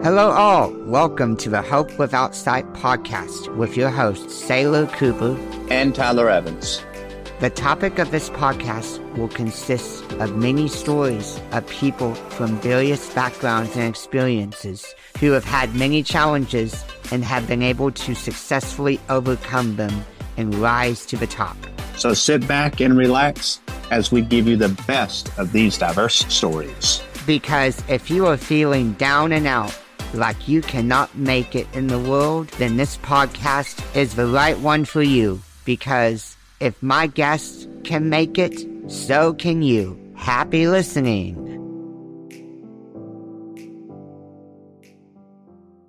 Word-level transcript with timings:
Hello, 0.00 0.30
all. 0.30 0.70
Welcome 0.84 1.36
to 1.38 1.50
the 1.50 1.60
Hope 1.60 1.98
Without 1.98 2.32
Sight 2.32 2.72
podcast 2.72 3.52
with 3.56 3.76
your 3.76 3.90
hosts, 3.90 4.48
Saylor 4.48 4.90
Cooper 4.92 5.36
and 5.72 5.92
Tyler 5.92 6.30
Evans. 6.30 6.80
The 7.40 7.50
topic 7.50 7.98
of 7.98 8.12
this 8.12 8.30
podcast 8.30 9.00
will 9.16 9.26
consist 9.26 10.04
of 10.12 10.36
many 10.36 10.68
stories 10.68 11.40
of 11.50 11.66
people 11.66 12.14
from 12.14 12.60
various 12.60 13.12
backgrounds 13.12 13.74
and 13.74 13.88
experiences 13.88 14.94
who 15.18 15.32
have 15.32 15.44
had 15.44 15.74
many 15.74 16.04
challenges 16.04 16.84
and 17.10 17.24
have 17.24 17.48
been 17.48 17.62
able 17.62 17.90
to 17.90 18.14
successfully 18.14 19.00
overcome 19.08 19.74
them 19.74 20.04
and 20.36 20.54
rise 20.54 21.04
to 21.06 21.16
the 21.16 21.26
top. 21.26 21.56
So 21.96 22.14
sit 22.14 22.46
back 22.46 22.78
and 22.78 22.96
relax 22.96 23.58
as 23.90 24.12
we 24.12 24.22
give 24.22 24.46
you 24.46 24.56
the 24.56 24.80
best 24.86 25.36
of 25.40 25.50
these 25.50 25.76
diverse 25.76 26.24
stories. 26.32 27.02
Because 27.26 27.82
if 27.88 28.10
you 28.10 28.26
are 28.28 28.36
feeling 28.36 28.92
down 28.92 29.32
and 29.32 29.46
out, 29.48 29.76
like 30.14 30.48
you 30.48 30.62
cannot 30.62 31.16
make 31.16 31.54
it 31.54 31.66
in 31.72 31.86
the 31.86 31.98
world, 31.98 32.48
then 32.58 32.76
this 32.76 32.96
podcast 32.98 33.82
is 33.94 34.14
the 34.14 34.26
right 34.26 34.58
one 34.58 34.84
for 34.84 35.02
you. 35.02 35.40
Because 35.64 36.36
if 36.60 36.82
my 36.82 37.06
guests 37.06 37.68
can 37.84 38.08
make 38.08 38.38
it, 38.38 38.66
so 38.90 39.34
can 39.34 39.62
you. 39.62 39.98
Happy 40.16 40.66
listening. 40.66 41.44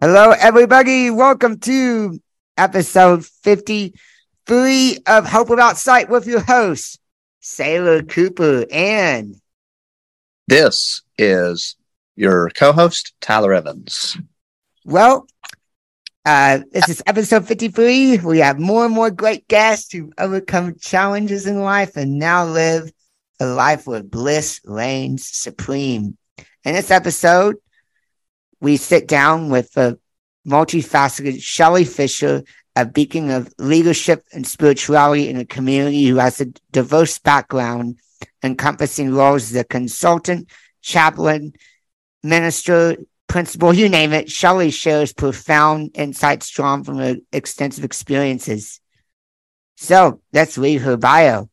Hello, 0.02 0.32
everybody. 0.32 1.10
Welcome 1.10 1.60
to 1.60 2.20
episode 2.58 3.26
53 3.26 4.98
of 5.08 5.26
Hope 5.26 5.50
Without 5.50 5.78
Sight 5.78 6.10
with 6.10 6.26
your 6.28 6.40
host, 6.42 7.00
Saylor 7.42 8.08
Cooper. 8.08 8.66
And 8.72 9.36
this 10.48 11.02
is 11.18 11.76
your 12.20 12.50
co-host 12.50 13.14
Tyler 13.22 13.54
Evans. 13.54 14.18
Well, 14.84 15.26
uh, 16.26 16.60
this 16.70 16.90
is 16.90 17.02
episode 17.08 17.48
53. 17.48 18.18
We 18.18 18.40
have 18.40 18.60
more 18.60 18.84
and 18.84 18.94
more 18.94 19.10
great 19.10 19.48
guests 19.48 19.94
who 19.94 20.12
overcome 20.18 20.76
challenges 20.82 21.48
in 21.48 21.62
life 21.62 21.96
and 21.96 22.20
now 22.20 22.46
live 22.46 22.92
a 23.40 23.46
life 23.46 23.88
where 23.88 24.04
bliss 24.04 24.60
reigns 24.66 25.26
supreme. 25.26 26.18
In 26.66 26.74
this 26.74 26.92
episode, 26.92 27.56
we 28.60 28.76
sit 28.76 29.08
down 29.08 29.50
with 29.50 29.78
a 29.78 29.98
multifaceted 30.46 31.42
Shelley 31.42 31.86
Fisher, 31.86 32.44
a 32.76 32.86
beacon 32.86 33.30
of 33.30 33.54
leadership 33.58 34.26
and 34.34 34.46
spirituality 34.46 35.30
in 35.30 35.38
a 35.38 35.46
community 35.46 36.06
who 36.06 36.18
has 36.18 36.42
a 36.42 36.52
diverse 36.74 37.18
background 37.18 37.98
encompassing 38.44 39.14
roles 39.14 39.52
as 39.52 39.56
a 39.56 39.64
consultant, 39.64 40.50
chaplain, 40.82 41.54
minister, 42.24 42.98
principal, 43.28 43.74
you 43.74 43.90
name 43.90 44.14
it, 44.14 44.30
Shelley 44.30 44.72
shares 44.72 45.14
profound 45.14 45.92
insights 45.94 46.50
drawn 46.50 46.84
from 46.84 46.98
her 46.98 47.18
extensive 47.32 47.84
experiences. 47.84 48.82
So 49.78 50.22
let's 50.34 50.58
read 50.58 50.82
her 50.82 50.98
bio. 50.98 51.50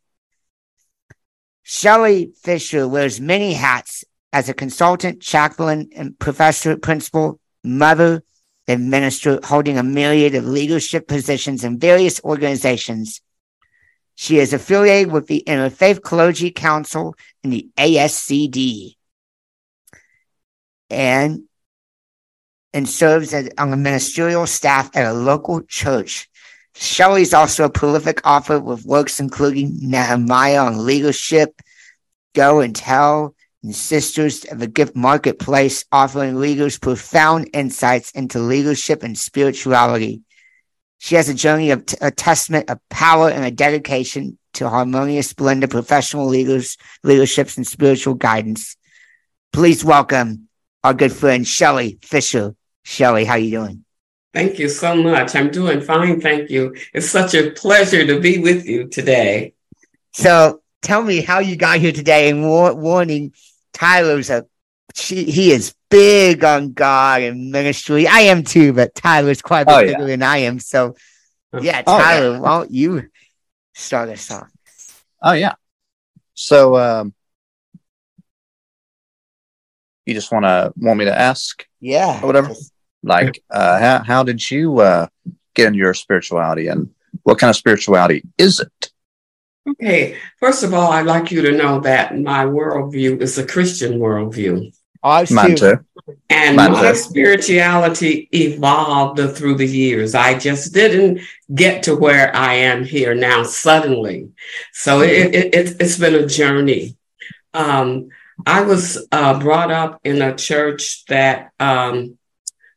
Shelley 1.62 2.32
Fisher 2.42 2.88
wears 2.88 3.20
many 3.20 3.52
hats 3.52 4.04
as 4.32 4.48
a 4.48 4.54
consultant, 4.54 5.20
chaplain, 5.20 5.90
and 5.94 6.18
professor, 6.18 6.76
principal, 6.76 7.40
mother, 7.62 8.22
and 8.68 8.90
minister, 8.90 9.38
holding 9.44 9.78
a 9.78 9.82
myriad 9.82 10.34
of 10.34 10.44
leadership 10.44 11.06
positions 11.06 11.62
in 11.62 11.78
various 11.78 12.20
organizations. 12.24 13.20
She 14.16 14.38
is 14.38 14.52
affiliated 14.52 15.12
with 15.12 15.26
the 15.26 15.44
Interfaith 15.46 16.02
Clergy 16.02 16.50
Council 16.50 17.14
and 17.44 17.52
the 17.52 17.68
ASCD 17.76 18.96
and 20.90 21.42
and 22.72 22.88
serves 22.88 23.32
as, 23.32 23.48
on 23.56 23.70
the 23.70 23.76
ministerial 23.76 24.46
staff 24.46 24.94
at 24.94 25.06
a 25.06 25.12
local 25.12 25.62
church. 25.62 26.28
Shelley 26.74 27.22
is 27.22 27.32
also 27.32 27.64
a 27.64 27.70
prolific 27.70 28.20
author 28.26 28.60
with 28.60 28.84
works 28.84 29.18
including 29.18 29.78
Nehemiah 29.80 30.58
on 30.58 30.84
leadership, 30.84 31.62
Go 32.34 32.60
and 32.60 32.76
Tell, 32.76 33.34
and 33.62 33.74
Sisters 33.74 34.44
of 34.44 34.58
the 34.58 34.66
Gift 34.66 34.94
Marketplace, 34.94 35.86
offering 35.90 36.36
leaders 36.36 36.78
profound 36.78 37.48
insights 37.54 38.10
into 38.10 38.38
leadership 38.38 39.02
and 39.02 39.16
spirituality. 39.16 40.22
She 40.98 41.14
has 41.14 41.28
a 41.28 41.34
journey 41.34 41.70
of 41.70 41.86
t- 41.86 41.96
a 42.00 42.10
testament 42.10 42.70
of 42.70 42.78
power 42.90 43.30
and 43.30 43.44
a 43.44 43.50
dedication 43.50 44.38
to 44.54 44.68
harmonious 44.68 45.32
blend 45.32 45.64
of 45.64 45.70
professional 45.70 46.26
leaders, 46.26 46.76
leaderships, 47.02 47.56
and 47.56 47.66
spiritual 47.66 48.14
guidance. 48.14 48.76
Please 49.52 49.84
welcome 49.84 50.45
our 50.86 50.94
good 50.94 51.12
friend 51.12 51.44
Shelley 51.44 51.98
Fisher. 52.00 52.54
Shelley, 52.84 53.24
how 53.24 53.34
you 53.34 53.50
doing? 53.50 53.84
Thank 54.32 54.60
you 54.60 54.68
so 54.68 54.94
much. 54.94 55.34
I'm 55.34 55.50
doing 55.50 55.80
fine, 55.80 56.20
thank 56.20 56.48
you. 56.48 56.76
It's 56.94 57.10
such 57.10 57.34
a 57.34 57.50
pleasure 57.50 58.06
to 58.06 58.20
be 58.20 58.38
with 58.38 58.64
you 58.66 58.86
today. 58.86 59.54
So, 60.12 60.62
tell 60.82 61.02
me 61.02 61.22
how 61.22 61.40
you 61.40 61.56
got 61.56 61.80
here 61.80 61.90
today. 61.90 62.30
And 62.30 62.44
war- 62.44 62.74
warning, 62.74 63.32
Tyler's 63.72 64.30
a 64.30 64.46
she, 64.94 65.24
he 65.24 65.50
is 65.50 65.74
big 65.90 66.44
on 66.44 66.72
God 66.72 67.22
and 67.22 67.50
ministry. 67.50 68.06
I 68.06 68.20
am 68.20 68.44
too, 68.44 68.72
but 68.72 68.94
Tyler's 68.94 69.42
quite 69.42 69.62
a 69.62 69.66
bit 69.66 69.74
oh, 69.74 69.80
bigger 69.80 70.00
yeah. 70.02 70.06
than 70.06 70.22
I 70.22 70.38
am. 70.38 70.60
So, 70.60 70.94
yeah, 71.60 71.82
Tyler, 71.82 72.26
oh, 72.26 72.32
yeah. 72.34 72.38
why 72.38 72.58
don't 72.58 72.70
you 72.70 73.10
start 73.74 74.08
us 74.10 74.30
off? 74.30 74.48
Oh 75.20 75.32
yeah. 75.32 75.54
So 76.34 76.76
um, 76.76 77.14
you 80.06 80.14
just 80.14 80.32
want 80.32 80.44
to 80.44 80.72
want 80.76 80.98
me 80.98 81.04
to 81.04 81.18
ask? 81.18 81.66
Yeah. 81.80 82.20
Or 82.22 82.26
whatever. 82.26 82.54
Like, 83.02 83.42
uh, 83.50 83.78
how, 83.78 84.02
how 84.02 84.22
did 84.22 84.50
you 84.50 84.80
uh, 84.80 85.06
get 85.54 85.66
into 85.66 85.78
your 85.78 85.94
spirituality 85.94 86.68
and 86.68 86.88
what 87.22 87.38
kind 87.38 87.50
of 87.50 87.56
spirituality 87.56 88.22
is 88.38 88.60
it? 88.60 88.90
Okay. 89.68 90.16
First 90.38 90.62
of 90.62 90.72
all, 90.72 90.92
I'd 90.92 91.06
like 91.06 91.30
you 91.30 91.42
to 91.42 91.52
know 91.52 91.80
that 91.80 92.18
my 92.18 92.44
worldview 92.44 93.20
is 93.20 93.36
a 93.36 93.46
Christian 93.46 93.98
worldview. 93.98 94.72
I 95.02 95.26
Mine 95.30 95.56
too. 95.56 95.78
And 96.30 96.56
Mine 96.56 96.72
my 96.72 96.92
too. 96.92 96.94
spirituality 96.96 98.28
evolved 98.32 99.20
through 99.36 99.56
the 99.56 99.66
years. 99.66 100.14
I 100.14 100.38
just 100.38 100.72
didn't 100.72 101.20
get 101.54 101.82
to 101.84 101.96
where 101.96 102.34
I 102.34 102.54
am 102.54 102.84
here 102.84 103.14
now 103.14 103.42
suddenly. 103.42 104.30
So 104.72 105.02
it, 105.02 105.34
it, 105.34 105.54
it, 105.54 105.80
has 105.80 105.98
been 105.98 106.14
a 106.14 106.26
journey. 106.26 106.96
Um, 107.54 108.08
I 108.44 108.62
was 108.62 109.06
uh, 109.12 109.38
brought 109.38 109.70
up 109.70 110.00
in 110.04 110.20
a 110.20 110.34
church 110.34 111.04
that 111.06 111.52
um, 111.58 112.18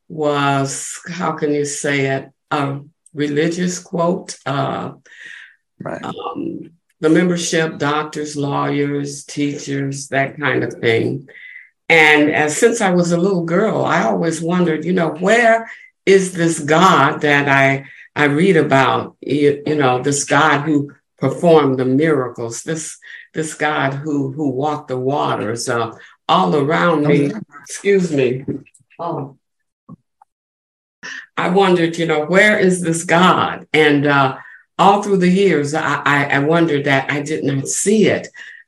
was, 0.08 1.00
how 1.09 1.34
can 1.34 1.53
you 1.53 1.66
say 1.66 2.06
it, 2.06 2.30
a 2.52 2.80
religious 3.14 3.80
quote. 3.80 4.38
Uh, 4.46 4.94
right. 5.80 6.03
Um, 6.03 6.72
the 7.00 7.09
membership, 7.09 7.78
doctors, 7.78 8.36
lawyers, 8.36 9.24
teachers, 9.24 10.09
that 10.09 10.38
kind 10.38 10.64
of 10.64 10.74
thing. 10.74 11.30
And 11.88 12.30
as 12.31 12.58
since 12.58 12.81
I 12.81 12.92
was 12.92 13.12
a 13.12 13.18
little 13.18 13.46
girl, 13.46 13.86
I 13.86 14.03
always 14.03 14.42
wondered, 14.42 14.86
you 14.86 14.94
know, 14.94 15.09
where 15.09 15.72
is 16.06 16.34
this 16.34 16.59
God 16.59 17.22
that 17.22 17.48
I 17.48 17.86
I 18.16 18.25
read 18.25 18.58
about? 18.58 19.16
You, 19.22 19.64
you 19.66 19.75
know, 19.75 20.02
this 20.03 20.25
God 20.25 20.62
who 20.62 20.94
performed 21.19 21.80
the 21.80 21.85
miracles. 21.85 22.63
This 22.63 22.97
this 23.34 23.53
God 23.53 23.94
who 23.94 24.31
who 24.31 24.50
walked 24.50 24.88
the 24.88 25.00
waters 25.00 25.69
uh, 25.69 25.91
all 26.28 26.56
around 26.56 27.06
me. 27.06 27.31
Excuse 27.63 28.12
me. 28.12 28.46
Oh. 28.97 29.38
I 31.38 31.50
wondered, 31.50 31.97
you 31.97 32.06
know, 32.06 32.25
where 32.25 32.59
is 32.59 32.81
this 32.81 33.06
God? 33.06 33.66
And 33.74 34.06
uh, 34.06 34.38
all 34.78 35.02
through 35.02 35.18
the 35.18 35.30
years, 35.30 35.74
I, 35.74 36.02
I, 36.06 36.25
I, 36.25 36.40
wondered 36.40 36.84
that 36.84 37.09
I 37.09 37.22
did 37.22 37.46
not 37.46 37.68
see 37.68 38.07
it. 38.07 38.28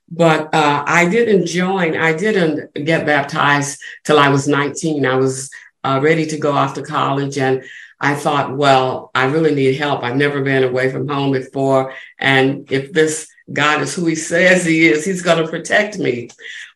But 0.09 0.53
uh, 0.53 0.83
I 0.88 1.09
didn't 1.09 1.47
join, 1.47 1.97
I 1.97 2.13
didn't 2.13 2.74
get 2.74 3.06
baptized 3.06 3.80
till 4.06 4.19
I 4.19 4.30
was 4.30 4.47
19. 4.47 5.06
I 5.06 5.15
was 5.15 5.50
uh, 5.83 6.00
ready 6.01 6.25
to 6.27 6.38
go 6.38 6.54
off 6.54 6.74
to 6.75 6.81
college 6.81 7.38
and 7.38 7.63
I 8.01 8.15
thought, 8.15 8.57
well, 8.57 9.12
I 9.13 9.25
really 9.25 9.53
need 9.53 9.75
help. 9.75 10.03
I've 10.03 10.15
never 10.15 10.42
been 10.42 10.63
away 10.63 10.92
from 10.92 11.07
home 11.07 11.31
before. 11.31 11.94
And 12.18 12.69
if 12.71 12.92
this 12.92 13.27
God 13.53 13.81
is 13.81 13.94
who 13.94 14.07
he 14.07 14.15
says 14.15 14.65
he 14.65 14.88
is, 14.88 15.06
he's 15.06 15.21
going 15.21 15.44
to 15.44 15.50
protect 15.50 16.00
me. 16.00 16.30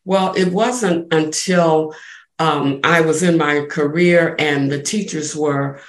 Well, 0.06 0.34
it 0.36 0.54
wasn't 0.54 1.12
until 1.12 1.96
um, 2.38 2.80
I 2.84 3.02
was 3.02 3.24
in 3.24 3.38
my 3.38 3.66
career 3.66 4.36
and 4.38 4.72
the 4.72 4.82
teachers 4.82 5.36
were 5.36 5.80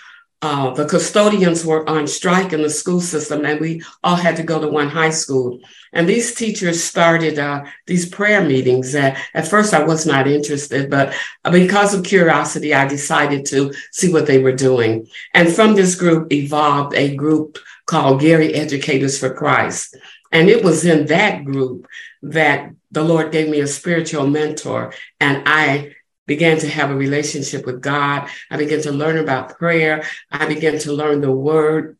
uh, 0.43 0.71
the 0.75 0.87
custodians 0.87 1.65
were 1.65 1.89
on 1.89 2.07
strike 2.07 2.53
in 2.53 2.63
the 2.63 2.71
school 2.71 3.01
system, 3.01 3.45
and 3.45 3.59
we 3.59 3.83
all 4.05 4.17
had 4.17 4.37
to 4.37 4.43
go 4.43 4.61
to 4.61 4.69
one 4.69 4.89
high 4.89 5.11
school. 5.11 5.61
And 5.93 6.07
these 6.07 6.35
teachers 6.35 6.85
started 6.85 7.39
uh, 7.39 7.65
these 7.87 8.07
prayer 8.07 8.45
meetings. 8.45 8.95
Uh, 8.95 9.17
at 9.33 9.49
first, 9.49 9.73
I 9.73 9.83
was 9.83 10.05
not 10.05 10.27
interested, 10.27 10.91
but 10.91 11.15
because 11.51 11.95
of 11.95 12.05
curiosity, 12.05 12.75
I 12.75 12.87
decided 12.87 13.47
to 13.47 13.73
see 13.93 14.13
what 14.13 14.27
they 14.27 14.39
were 14.39 14.53
doing. 14.53 15.09
And 15.33 15.51
from 15.51 15.75
this 15.75 15.95
group 15.95 16.31
evolved 16.33 16.95
a 16.95 17.17
group 17.17 17.59
called 17.87 18.21
Gary 18.21 18.55
Educators 18.55 19.19
for 19.19 19.33
Christ. 19.33 19.97
And 20.33 20.51
it 20.51 20.63
was 20.63 20.85
in 20.85 21.07
that 21.07 21.45
group 21.45 21.87
that 22.23 22.71
the 22.91 23.03
Lord 23.03 23.33
gave 23.33 23.49
me 23.49 23.61
a 23.61 23.67
spiritual 23.67 24.27
mentor, 24.27 24.93
and 25.21 25.43
I 25.47 25.96
began 26.27 26.59
to 26.59 26.69
have 26.69 26.91
a 26.91 26.97
relationship 26.97 27.67
with 27.67 27.81
God. 27.81 28.29
I 28.51 28.57
began 28.57 28.83
to 28.83 28.93
learn 28.93 29.19
about 29.19 29.59
prayer. 29.59 30.05
I 30.31 30.47
began 30.47 30.79
to 30.81 30.93
learn 30.93 31.21
the 31.21 31.33
word. 31.33 31.97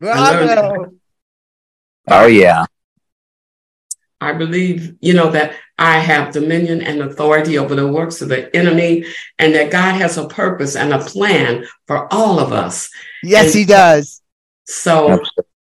Bravo. 0.00 0.92
Oh 2.08 2.26
yeah. 2.26 2.66
I 4.20 4.32
believe, 4.34 4.96
you 5.00 5.14
know, 5.14 5.30
that 5.30 5.54
I 5.78 5.98
have 5.98 6.32
dominion 6.32 6.82
and 6.82 7.00
authority 7.00 7.56
over 7.56 7.74
the 7.74 7.88
works 7.88 8.20
of 8.20 8.28
the 8.28 8.54
enemy 8.54 9.06
and 9.38 9.54
that 9.54 9.70
God 9.70 9.94
has 9.94 10.18
a 10.18 10.28
purpose 10.28 10.76
and 10.76 10.92
a 10.92 10.98
plan 10.98 11.66
for 11.86 12.12
all 12.12 12.38
of 12.38 12.52
us. 12.52 12.90
Yes, 13.22 13.46
And- 13.46 13.54
he 13.54 13.64
does. 13.64 14.20
So 14.66 15.20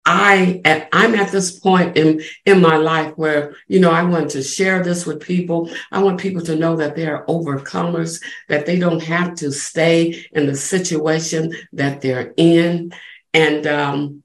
I 0.07 0.61
at, 0.63 0.87
I'm 0.93 1.15
at 1.15 1.33
this 1.33 1.59
point 1.59 1.97
in 1.97 2.21
in 2.45 2.61
my 2.61 2.77
life 2.77 3.13
where 3.17 3.57
you 3.67 3.81
know 3.81 3.91
I 3.91 4.03
want 4.03 4.31
to 4.31 4.41
share 4.41 4.81
this 4.81 5.05
with 5.05 5.19
people. 5.19 5.69
I 5.91 6.01
want 6.01 6.21
people 6.21 6.41
to 6.43 6.55
know 6.55 6.77
that 6.77 6.95
they 6.95 7.07
are 7.07 7.25
overcomers, 7.25 8.23
that 8.47 8.65
they 8.65 8.79
don't 8.79 9.03
have 9.03 9.35
to 9.35 9.51
stay 9.51 10.25
in 10.31 10.47
the 10.47 10.55
situation 10.55 11.53
that 11.73 11.99
they're 11.99 12.33
in, 12.37 12.93
and 13.33 13.67
um, 13.67 14.23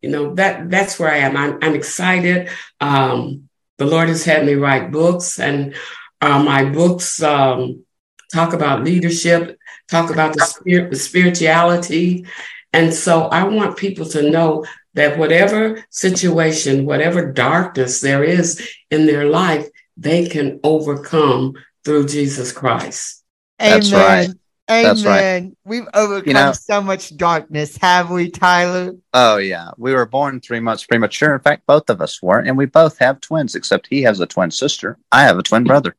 you 0.00 0.08
know 0.08 0.34
that 0.36 0.70
that's 0.70 0.98
where 0.98 1.12
I 1.12 1.18
am. 1.18 1.36
I'm, 1.36 1.58
I'm 1.60 1.74
excited. 1.74 2.48
Um, 2.80 3.50
the 3.76 3.84
Lord 3.84 4.08
has 4.08 4.24
had 4.24 4.46
me 4.46 4.54
write 4.54 4.90
books, 4.90 5.38
and 5.38 5.74
uh, 6.22 6.42
my 6.42 6.64
books 6.64 7.22
um, 7.22 7.84
talk 8.32 8.54
about 8.54 8.84
leadership, 8.84 9.58
talk 9.86 10.10
about 10.10 10.32
the 10.32 10.46
spirit, 10.46 10.90
the 10.90 10.96
spirituality, 10.96 12.24
and 12.72 12.94
so 12.94 13.24
I 13.24 13.44
want 13.44 13.76
people 13.76 14.06
to 14.06 14.30
know 14.30 14.64
that 14.94 15.18
whatever 15.18 15.84
situation, 15.90 16.86
whatever 16.86 17.32
darkness 17.32 18.00
there 18.00 18.24
is 18.24 18.68
in 18.90 19.06
their 19.06 19.26
life, 19.26 19.68
they 19.96 20.26
can 20.26 20.60
overcome 20.64 21.54
through 21.84 22.06
Jesus 22.06 22.52
Christ. 22.52 23.22
That's 23.58 23.92
Amen. 23.92 24.06
right. 24.06 24.36
Amen. 24.70 24.82
That's 24.82 25.04
right. 25.04 25.52
We've 25.66 25.86
overcome 25.92 26.32
know- 26.32 26.52
so 26.52 26.80
much 26.80 27.14
darkness, 27.16 27.76
have 27.76 28.10
we, 28.10 28.30
Tyler? 28.30 28.94
Oh 29.12 29.36
yeah. 29.36 29.72
We 29.76 29.92
were 29.92 30.06
born 30.06 30.40
three 30.40 30.60
months 30.60 30.86
premature. 30.86 31.34
In 31.34 31.40
fact, 31.40 31.66
both 31.66 31.90
of 31.90 32.00
us 32.00 32.22
were, 32.22 32.38
and 32.38 32.56
we 32.56 32.64
both 32.64 32.98
have 32.98 33.20
twins, 33.20 33.54
except 33.54 33.88
he 33.88 34.02
has 34.02 34.20
a 34.20 34.26
twin 34.26 34.50
sister. 34.50 34.98
I 35.12 35.22
have 35.22 35.38
a 35.38 35.42
twin 35.42 35.64
brother. 35.64 35.94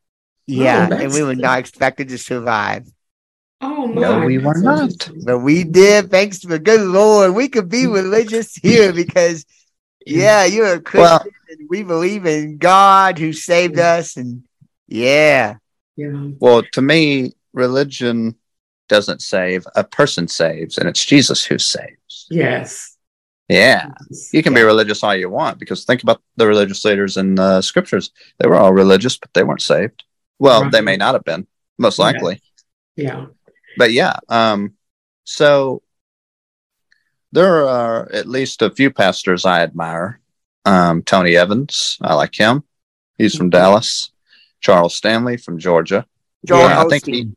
Yeah, 0.48 0.90
oh, 0.92 0.96
and 0.96 1.14
we 1.14 1.24
were 1.24 1.36
not 1.36 1.60
expected 1.60 2.10
to 2.10 2.18
survive. 2.18 2.88
Oh 3.62 3.88
my! 3.88 4.02
No, 4.02 4.26
we 4.26 4.38
were 4.38 4.54
not. 4.58 4.82
interesting. 4.92 5.24
But 5.26 5.40
we 5.40 5.64
did, 5.64 6.12
thanks 6.12 6.40
to 6.40 6.48
the 6.48 6.60
good 6.60 6.82
Lord. 6.82 7.34
We 7.34 7.48
could 7.48 7.70
be 7.70 7.88
religious 7.88 8.56
here 8.62 8.92
because, 8.94 9.46
yeah, 10.06 10.46
you're 10.46 10.74
a 10.74 10.82
Christian 10.82 11.02
Well- 11.02 11.26
and 11.50 11.70
we 11.70 11.84
believe 11.84 12.26
in 12.26 12.58
God 12.58 13.18
who 13.20 13.32
saved 13.32 13.80
us. 13.80 14.18
And 14.18 14.44
yeah, 14.88 15.56
yeah, 15.96 16.30
Well, 16.40 16.64
to 16.74 16.82
me, 16.82 17.34
religion 17.54 18.36
doesn't 18.90 19.22
save. 19.22 19.66
A 19.76 19.84
person 19.84 20.28
saves, 20.28 20.78
and 20.78 20.90
it's 20.90 21.06
Jesus 21.06 21.44
who 21.46 21.58
saves. 21.58 22.28
yes. 22.30 22.92
Yeah. 23.48 23.92
You 24.34 24.42
can 24.42 24.56
be 24.56 24.64
religious 24.64 25.04
all 25.04 25.16
you 25.16 25.30
want 25.30 25.60
because 25.60 25.86
think 25.86 26.02
about 26.02 26.20
the 26.36 26.48
religious 26.48 26.84
leaders 26.84 27.16
in 27.16 27.36
the 27.36 27.62
scriptures. 27.62 28.10
They 28.40 28.48
were 28.48 28.56
all 28.56 28.74
religious, 28.74 29.18
but 29.18 29.32
they 29.36 29.44
weren't 29.44 29.62
saved. 29.62 30.04
Well, 30.40 30.68
they 30.72 30.82
may 30.82 30.98
not 30.98 31.14
have 31.14 31.24
been, 31.24 31.46
most 31.78 32.00
Yeah. 32.00 32.06
likely. 32.06 32.42
Yeah. 32.96 33.26
But 33.78 33.92
yeah, 33.92 34.18
um, 34.30 34.74
so 35.24 35.82
there 37.32 37.68
are 37.68 38.10
at 38.12 38.28
least 38.28 38.62
a 38.62 38.70
few 38.70 38.92
pastors 38.92 39.46
I 39.46 39.62
admire. 39.62 40.20
Um, 40.66 41.04
Tony 41.04 41.36
Evans, 41.36 41.98
I 42.02 42.14
like 42.16 42.34
him. 42.36 42.64
He's 43.18 43.36
from 43.36 43.48
Mhm. 43.48 43.52
Dallas. 43.52 44.12
Charles 44.62 44.96
Stanley 44.96 45.38
from 45.38 45.60
Georgia. 45.60 46.06
Joel 46.46 46.62
Yeah, 46.70 46.82
I 46.82 46.88
think 46.88 47.06
he- 47.06 47.32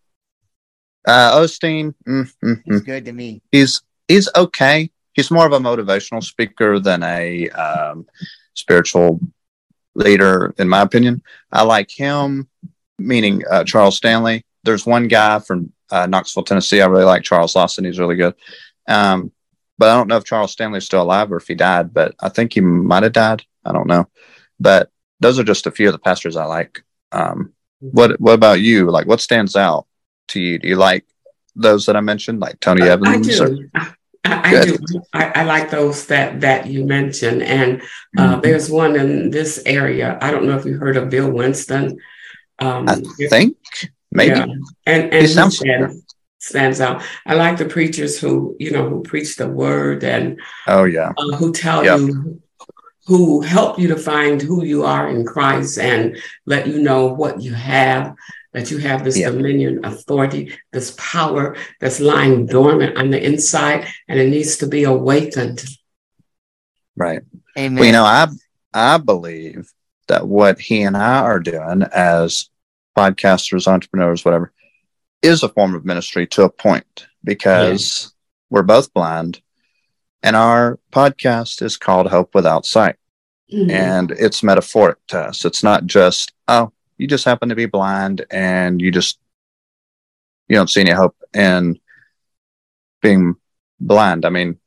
Uh, 1.07 1.39
Osteen, 1.41 1.95
mm, 2.07 2.31
mm, 2.45 2.63
He's 2.67 2.81
mm. 2.83 2.85
good 2.85 3.05
to 3.07 3.13
me. 3.13 3.41
he's 3.51 3.83
he's 4.09 4.29
okay. 4.37 4.91
He's 5.15 5.31
more 5.31 5.47
of 5.47 5.53
a 5.53 5.59
motivational 5.59 6.23
speaker 6.23 6.79
than 6.79 7.03
a 7.03 7.49
um, 7.51 8.07
spiritual 8.55 9.21
leader, 9.95 10.55
in 10.59 10.69
my 10.69 10.83
opinion. 10.83 11.23
I 11.51 11.63
like 11.63 11.91
him, 11.91 12.49
meaning 12.99 13.43
uh, 13.51 13.65
Charles 13.65 13.97
Stanley. 13.97 14.45
There's 14.65 14.87
one 14.87 15.09
guy 15.09 15.39
from 15.39 15.73
uh, 15.91 16.07
Knoxville, 16.07 16.45
Tennessee. 16.45 16.81
I 16.81 16.87
really 16.87 17.05
like 17.05 17.23
Charles 17.23 17.55
Lawson. 17.57 17.85
He's 17.85 17.99
really 17.99 18.17
good. 18.17 18.35
Um, 18.87 19.33
but 19.79 19.89
I 19.91 19.95
don't 19.97 20.09
know 20.09 20.17
if 20.17 20.25
Charles 20.25 20.53
Stanley's 20.53 20.85
still 20.85 21.03
alive 21.03 21.31
or 21.33 21.37
if 21.37 21.47
he 21.49 21.55
died. 21.55 21.95
But 21.95 22.15
I 22.21 22.29
think 22.29 22.53
he 22.53 22.61
might 22.61 23.03
have 23.05 23.13
died. 23.13 23.43
I 23.65 23.73
don't 23.73 23.87
know. 23.87 24.09
But 24.59 24.91
those 25.21 25.39
are 25.39 25.45
just 25.45 25.67
a 25.67 25.71
few 25.71 25.89
of 25.89 25.93
the 25.93 25.99
pastors 25.99 26.37
I 26.37 26.45
like. 26.47 26.83
Um, 27.13 27.53
what 27.81 28.21
What 28.21 28.33
about 28.35 28.61
you? 28.61 28.91
Like, 28.91 29.07
what 29.07 29.21
stands 29.21 29.55
out 29.57 29.87
to 30.29 30.41
you? 30.41 30.59
Do 30.59 30.69
you 30.69 30.77
like 30.77 31.05
those 31.55 31.87
that 31.87 31.97
I 31.97 32.01
mentioned, 32.01 32.41
like 32.41 32.59
Tony 32.61 32.83
I- 32.83 32.89
Evans? 32.91 33.41
I 33.41 33.45
or- 33.45 33.49
do. 33.55 33.69
I, 34.25 34.57
I 34.61 34.65
do. 34.65 34.77
I, 35.15 35.25
I 35.37 35.45
like 35.45 35.71
those 35.71 36.07
that 36.07 36.41
that 36.43 36.67
you 36.67 36.85
mentioned, 36.85 37.43
and 37.43 37.81
uh, 38.19 38.37
Mhm. 38.37 38.43
there's 38.43 38.69
one 38.69 38.97
in 38.97 39.31
this 39.31 39.63
area. 39.65 40.19
I 40.21 40.31
don't 40.33 40.45
know 40.45 40.57
if 40.59 40.67
you 40.67 40.77
heard 40.77 40.97
of 40.97 41.09
Bill 41.09 41.31
Winston. 41.31 41.99
Um, 42.59 42.89
I 42.89 43.01
think 43.31 43.57
maybe. 44.13 44.39
Yeah. 44.39 44.47
And 44.87 45.03
and 45.13 45.27
He 45.27 45.35
he 45.35 45.51
stands, 45.51 46.03
stands 46.39 46.81
out. 46.81 47.03
I 47.27 47.35
like 47.35 47.59
the 47.59 47.67
preachers 47.67 48.19
who 48.19 48.57
you 48.59 48.71
know 48.71 48.89
who 48.89 49.03
preach 49.03 49.37
the 49.37 49.49
word 49.49 50.05
and 50.05 50.41
Oh 50.67 50.85
yeah, 50.85 51.13
uh, 51.17 51.37
who 51.37 51.53
tell 51.53 51.85
Yep. 51.85 51.99
you 52.01 52.41
who 53.07 53.41
help 53.41 53.79
you 53.79 53.89
to 53.89 53.97
find 53.97 54.41
who 54.43 54.63
you 54.65 54.85
are 54.85 55.09
in 55.09 55.25
Christ 55.25 55.79
and 55.79 56.19
let 56.45 56.67
you 56.67 56.79
know 56.79 57.07
what 57.07 57.41
you 57.43 57.55
have. 57.55 58.15
That 58.55 58.71
you 58.71 58.79
have 58.79 59.05
this 59.05 59.17
Yeah. 59.19 59.31
dominion, 59.31 59.85
authority, 59.85 60.53
this 60.73 60.95
power 60.99 61.55
that's 61.81 62.01
lying 62.01 62.47
dormant 62.47 62.97
on 62.97 63.11
the 63.11 63.23
inside, 63.23 63.87
and 64.09 64.19
it 64.19 64.29
needs 64.31 64.57
to 64.59 64.67
be 64.67 64.85
awakened. 64.85 65.65
right. 66.97 67.21
Amen. 67.57 67.77
Well, 67.77 67.87
you 67.87 67.93
know, 67.93 68.05
I 68.05 68.29
I 68.75 68.99
believe 68.99 69.71
that 70.09 70.27
what 70.27 70.59
he 70.59 70.83
and 70.83 70.97
I 70.97 71.21
are 71.21 71.41
doing 71.41 71.83
as 71.95 72.49
podcasters, 72.99 73.67
entrepreneurs, 73.67 74.25
whatever, 74.25 74.53
is 75.23 75.43
a 75.43 75.49
form 75.49 75.75
of 75.75 75.85
ministry 75.85 76.27
to 76.27 76.45
a 76.45 76.49
point 76.51 77.07
because 77.25 78.15
we're 78.51 78.63
both 78.63 78.93
blind, 78.93 79.41
and 80.23 80.35
our 80.37 80.79
podcast 80.93 81.63
is 81.63 81.77
called 81.77 82.09
Hope 82.09 82.35
Without 82.35 82.67
Sight, 82.67 82.97
Mhm. 83.53 83.71
and 83.71 84.11
it's 84.13 84.43
metaphoric 84.43 84.99
to 85.09 85.19
us. 85.21 85.45
It's 85.45 85.63
not 85.63 85.87
just 85.87 86.33
oh, 86.49 86.73
you 86.97 87.07
just 87.07 87.25
happen 87.25 87.49
to 87.51 87.55
be 87.55 87.67
blind 87.67 88.25
and 88.31 88.81
you 88.81 88.91
just 88.91 89.19
you 90.49 90.57
don't 90.57 90.71
see 90.71 90.81
any 90.81 90.91
hope 90.93 91.17
in 91.35 91.79
being 93.03 93.37
blind. 93.79 94.25
I 94.25 94.31
mean, 94.31 94.59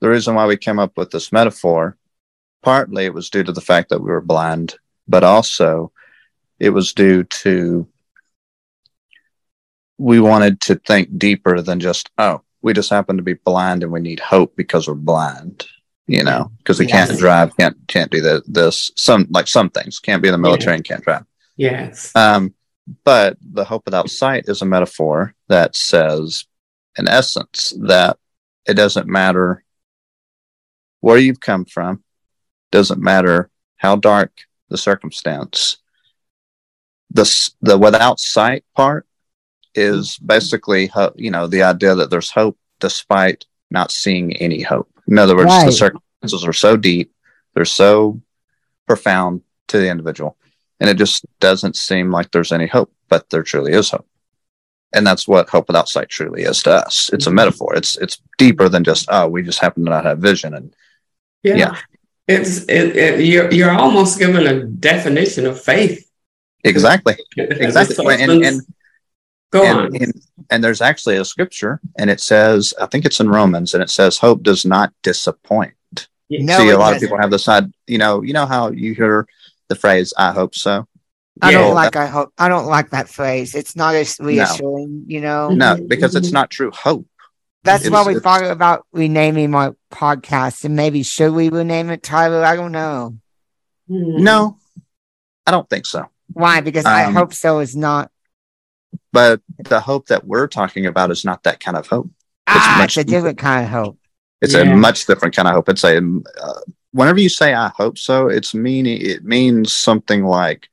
the 0.00 0.08
reason 0.08 0.34
why 0.34 0.46
we 0.46 0.56
came 0.56 0.78
up 0.78 0.96
with 0.96 1.10
this 1.10 1.30
metaphor, 1.30 1.96
partly 2.62 3.04
it 3.04 3.14
was 3.14 3.28
due 3.30 3.44
to 3.44 3.52
the 3.52 3.60
fact 3.60 3.90
that 3.90 4.00
we 4.00 4.10
were 4.10 4.20
blind, 4.22 4.76
but 5.06 5.22
also 5.22 5.92
it 6.58 6.70
was 6.70 6.92
due 6.92 7.24
to 7.24 7.86
we 9.98 10.20
wanted 10.20 10.60
to 10.62 10.74
think 10.74 11.18
deeper 11.18 11.60
than 11.60 11.78
just, 11.78 12.10
oh, 12.18 12.42
we 12.62 12.72
just 12.72 12.90
happen 12.90 13.16
to 13.16 13.22
be 13.22 13.34
blind 13.34 13.82
and 13.82 13.92
we 13.92 14.00
need 14.00 14.18
hope 14.18 14.56
because 14.56 14.88
we're 14.88 14.94
blind, 14.94 15.66
you 16.06 16.24
know, 16.24 16.50
because 16.58 16.80
we 16.80 16.86
Yes. 16.86 17.08
can't 17.08 17.20
drive, 17.20 17.56
can't 17.56 17.76
can't 17.86 18.10
do 18.10 18.20
the, 18.20 18.42
this. 18.46 18.90
Some 18.96 19.26
like 19.30 19.46
some 19.46 19.70
things 19.70 20.00
can't 20.00 20.22
be 20.22 20.28
in 20.28 20.32
the 20.32 20.38
military 20.38 20.76
and 20.76 20.84
can't 20.84 21.04
drive. 21.04 21.24
Yes. 21.56 22.10
Um, 22.16 22.54
but 23.04 23.36
the 23.40 23.64
hope 23.64 23.82
without 23.84 24.10
sight 24.10 24.44
is 24.48 24.62
a 24.62 24.66
metaphor 24.66 25.34
that 25.48 25.76
says, 25.76 26.44
in 26.98 27.08
essence, 27.08 27.72
that 27.82 28.18
it 28.66 28.74
doesn't 28.74 29.06
matter 29.06 29.62
where 31.00 31.18
you've 31.18 31.40
come 31.40 31.64
from, 31.66 32.02
doesn't 32.72 33.00
matter 33.00 33.50
how 33.76 33.96
dark 33.96 34.32
the 34.70 34.78
circumstance. 34.78 35.78
The 37.10 37.50
the 37.62 37.78
without 37.78 38.18
sight 38.20 38.64
part 38.76 39.06
is 39.74 40.18
basically 40.18 40.86
ho- 40.86 41.12
you 41.16 41.30
know 41.30 41.46
the 41.46 41.62
idea 41.62 41.94
that 41.94 42.10
there's 42.10 42.30
hope 42.30 42.58
despite 42.80 43.46
not 43.70 43.90
seeing 43.92 44.36
any 44.36 44.62
hope. 44.62 44.88
In 45.08 45.18
other 45.18 45.36
words, 45.36 45.50
the 45.50 45.66
Right. 45.66 45.72
circumstances 45.72 46.46
are 46.46 46.52
so 46.52 46.76
deep, 46.76 47.12
they're 47.54 47.64
so 47.64 48.20
profound 48.86 49.42
to 49.68 49.78
the 49.78 49.88
individual 49.88 50.36
and 50.78 50.90
it 50.90 50.96
just 50.98 51.24
doesn't 51.40 51.74
seem 51.76 52.10
like 52.10 52.30
there's 52.30 52.52
any 52.52 52.66
hope 52.66 52.92
but 53.08 53.30
there 53.30 53.42
truly 53.42 53.72
is 53.72 53.88
hope 53.90 54.06
and 54.92 55.06
that's 55.06 55.26
what 55.26 55.48
hope 55.48 55.68
without 55.68 55.88
sight 55.88 56.10
truly 56.10 56.42
is 56.42 56.62
to 56.62 56.70
us 56.70 57.08
it's 57.12 57.26
a 57.26 57.30
Mhm. 57.30 57.34
metaphor 57.34 57.74
it's 57.74 57.96
it's 57.96 58.18
deeper 58.36 58.68
than 58.68 58.84
just 58.84 59.06
oh 59.10 59.26
we 59.26 59.42
just 59.42 59.58
happen 59.58 59.84
to 59.84 59.90
not 59.90 60.04
have 60.04 60.18
vision 60.18 60.52
and 60.54 60.74
Yeah. 61.42 61.56
Yeah. 61.56 61.76
It's 62.28 62.64
it, 62.64 62.96
it, 62.96 63.20
you're 63.24 63.50
you're 63.52 63.70
almost 63.72 64.18
given 64.18 64.46
a 64.46 64.64
definition 64.64 65.46
of 65.46 65.58
faith. 65.60 66.06
Exactly 66.64 67.14
exactly 67.36 68.16
and, 68.20 68.30
substance- 68.30 68.46
and, 68.46 68.62
Go 69.52 69.64
on. 69.66 69.86
and, 69.86 69.96
and 70.02 70.12
and 70.50 70.64
there's 70.64 70.80
actually 70.80 71.16
a 71.16 71.24
scripture 71.24 71.80
and 71.98 72.10
it 72.10 72.20
says 72.20 72.74
i 72.80 72.86
think 72.86 73.04
it's 73.04 73.20
in 73.20 73.28
romans 73.28 73.72
and 73.74 73.82
it 73.82 73.90
says 73.90 74.18
hope 74.18 74.42
does 74.42 74.64
not 74.64 74.92
disappoint 75.02 75.74
No, 76.30 76.58
see 76.58 76.70
a 76.70 76.76
lot 76.78 76.88
of 76.88 76.94
doesn't. 76.96 77.00
people 77.08 77.18
have 77.20 77.30
this 77.30 77.44
side 77.44 77.72
you 77.86 77.98
know 77.98 78.22
you 78.22 78.32
know 78.32 78.46
how 78.46 78.70
you 78.70 78.94
hear 78.94 79.26
the 79.68 79.76
phrase 79.76 80.12
i 80.18 80.32
hope 80.32 80.54
so 80.54 80.86
I 81.42 81.50
Yeah. 81.50 81.58
don't 81.62 81.74
like 81.74 81.96
I 81.96 82.06
hope 82.06 82.32
I 82.38 82.48
don't 82.48 82.66
like 82.66 82.90
that 82.90 83.08
phrase. 83.08 83.56
It's 83.56 83.74
not 83.74 83.96
as 83.96 84.20
reassuring, 84.20 85.06
you 85.08 85.20
know. 85.20 85.48
No, 85.48 85.76
because 85.84 86.14
it's 86.14 86.30
not 86.30 86.48
true 86.48 86.70
hope. 86.70 87.08
That's 87.64 87.90
why 87.90 88.04
we 88.06 88.12
it's- 88.12 88.22
thought 88.22 88.44
about 88.48 88.86
renaming 88.92 89.50
my 89.50 89.72
podcast 89.92 90.64
and 90.64 90.76
maybe 90.76 91.02
should 91.02 91.32
we 91.34 91.48
rename 91.48 91.90
it 91.90 92.04
Tyler? 92.04 92.44
I 92.44 92.54
don't 92.54 92.70
know. 92.70 93.18
Mhm. 93.90 94.20
No, 94.20 94.58
I 95.44 95.50
don't 95.50 95.68
think 95.68 95.86
so. 95.86 96.06
Why? 96.32 96.60
Because 96.60 96.84
I 96.86 97.04
Um, 97.04 97.14
hope 97.14 97.34
so 97.34 97.60
is 97.60 97.76
not 97.76 98.10
But 99.12 99.40
the 99.58 99.80
hope 99.80 100.06
that 100.08 100.26
we're 100.26 100.46
talking 100.48 100.86
about 100.86 101.10
is 101.10 101.24
not 101.24 101.42
that 101.44 101.60
kind 101.60 101.76
of 101.76 101.86
hope. 101.86 102.10
ah, 102.46 102.76
much 102.78 102.96
it's 102.96 103.08
a 103.08 103.10
different 103.10 103.38
kind 103.38 103.64
of 103.64 103.70
hope. 103.70 103.98
It's 104.42 104.54
Yeah. 104.54 104.60
a 104.60 104.64
much 104.76 105.06
different 105.06 105.34
kind 105.34 105.48
of 105.48 105.54
hope. 105.54 105.68
It's 105.68 105.84
a 105.84 105.98
uh, 105.98 106.60
whenever 106.92 107.18
you 107.20 107.28
say 107.28 107.54
"I 107.54 107.68
hope 107.68 107.96
so," 107.98 108.28
it's 108.28 108.54
meaning 108.54 109.00
it 109.00 109.24
means 109.24 109.72
something 109.72 110.24
like, 110.24 110.68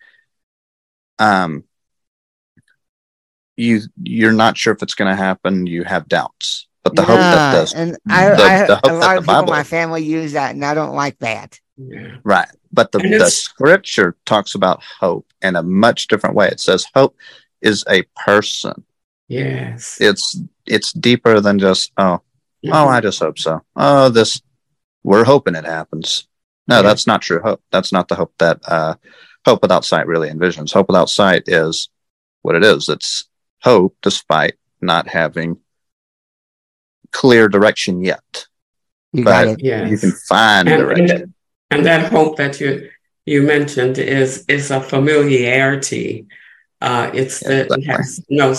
um, 1.20 1.64
you 3.58 3.82
you're 4.02 4.34
not 4.34 4.58
sure 4.58 4.74
if 4.74 4.82
it's 4.82 4.96
going 4.96 5.10
to 5.16 5.16
happen. 5.24 5.68
You 5.68 5.84
have 5.84 6.08
doubts, 6.10 6.68
but 6.84 6.96
the 6.96 7.04
hope 7.04 7.20
that 7.20 7.36
Yeah, 7.36 7.52
does 7.54 7.74
and 7.74 7.98
I, 8.10 8.30
the- 8.30 8.44
I 8.44 8.58
the 8.68 8.76
hope 8.76 8.84
a 8.84 8.88
that 8.88 8.94
lot 9.00 9.16
the 9.16 9.20
of 9.20 9.24
people 9.24 9.34
in 9.36 9.46
Bible- 9.46 9.54
my 9.54 9.64
family 9.64 10.04
use 10.04 10.34
that 10.34 10.54
and 10.56 10.66
I 10.66 10.74
don't 10.74 10.96
like 10.96 11.18
that. 11.20 11.60
Yeah. 11.78 12.18
right, 12.24 12.50
but 12.72 12.92
the 12.92 13.00
the 13.00 13.30
scripture 13.30 14.16
talks 14.26 14.54
about 14.56 14.84
hope 15.00 15.26
in 15.42 15.56
a 15.56 15.64
much 15.64 16.08
different 16.08 16.36
way. 16.36 16.48
It 16.48 16.60
says 16.60 16.86
hope 16.94 17.16
is 17.62 17.84
a 17.90 18.04
person. 18.16 18.84
Yes. 19.28 19.98
It's 20.00 20.40
it's 20.66 20.92
deeper 20.94 21.40
than 21.40 21.58
just 21.60 21.92
oh 21.98 22.22
Mm-hmm. 22.64 22.76
Oh, 22.76 22.88
I 22.88 23.02
just 23.02 23.20
hope 23.20 23.40
so. 23.40 23.64
Oh, 23.76 24.10
this, 24.10 24.40
we're 25.02 25.24
hoping 25.24 25.56
it 25.56 25.66
happens. 25.66 26.28
No, 26.68 26.76
Yeah. 26.76 26.82
that's 26.84 27.08
not 27.08 27.24
true 27.24 27.42
hope. 27.42 27.60
That's 27.72 27.92
not 27.92 28.08
the 28.08 28.14
hope 28.14 28.36
that 28.38 28.60
uh, 28.68 28.94
Hope 29.48 29.64
Without 29.64 29.84
Sight 29.84 30.06
really 30.06 30.30
envisions. 30.30 30.72
Hope 30.72 30.88
Without 30.88 31.10
Sight 31.10 31.46
is 31.48 31.90
what 32.44 32.54
it 32.54 32.64
is. 32.64 32.88
It's 32.88 33.28
hope 33.64 33.98
despite 34.04 34.60
not 34.80 35.08
having 35.08 35.58
clear 37.12 37.48
direction 37.48 38.04
yet. 38.04 38.46
You 39.12 39.24
But- 39.24 39.60
yes. 39.64 39.90
You 39.90 39.98
can 39.98 40.12
find 40.28 40.70
and, 40.70 40.82
direction. 40.84 41.22
and, 41.22 41.34
and 41.72 41.86
that 41.86 42.12
hope 42.12 42.38
that 42.38 42.60
you 42.62 42.90
you 43.26 43.42
mentioned 43.44 43.98
is 43.98 44.46
is 44.48 44.72
a 44.72 44.82
familiarity. 44.82 46.28
Uh, 46.82 47.10
it's 47.14 47.40
that 47.42 47.68
it 47.72 47.84
has 47.86 48.24
no. 48.30 48.54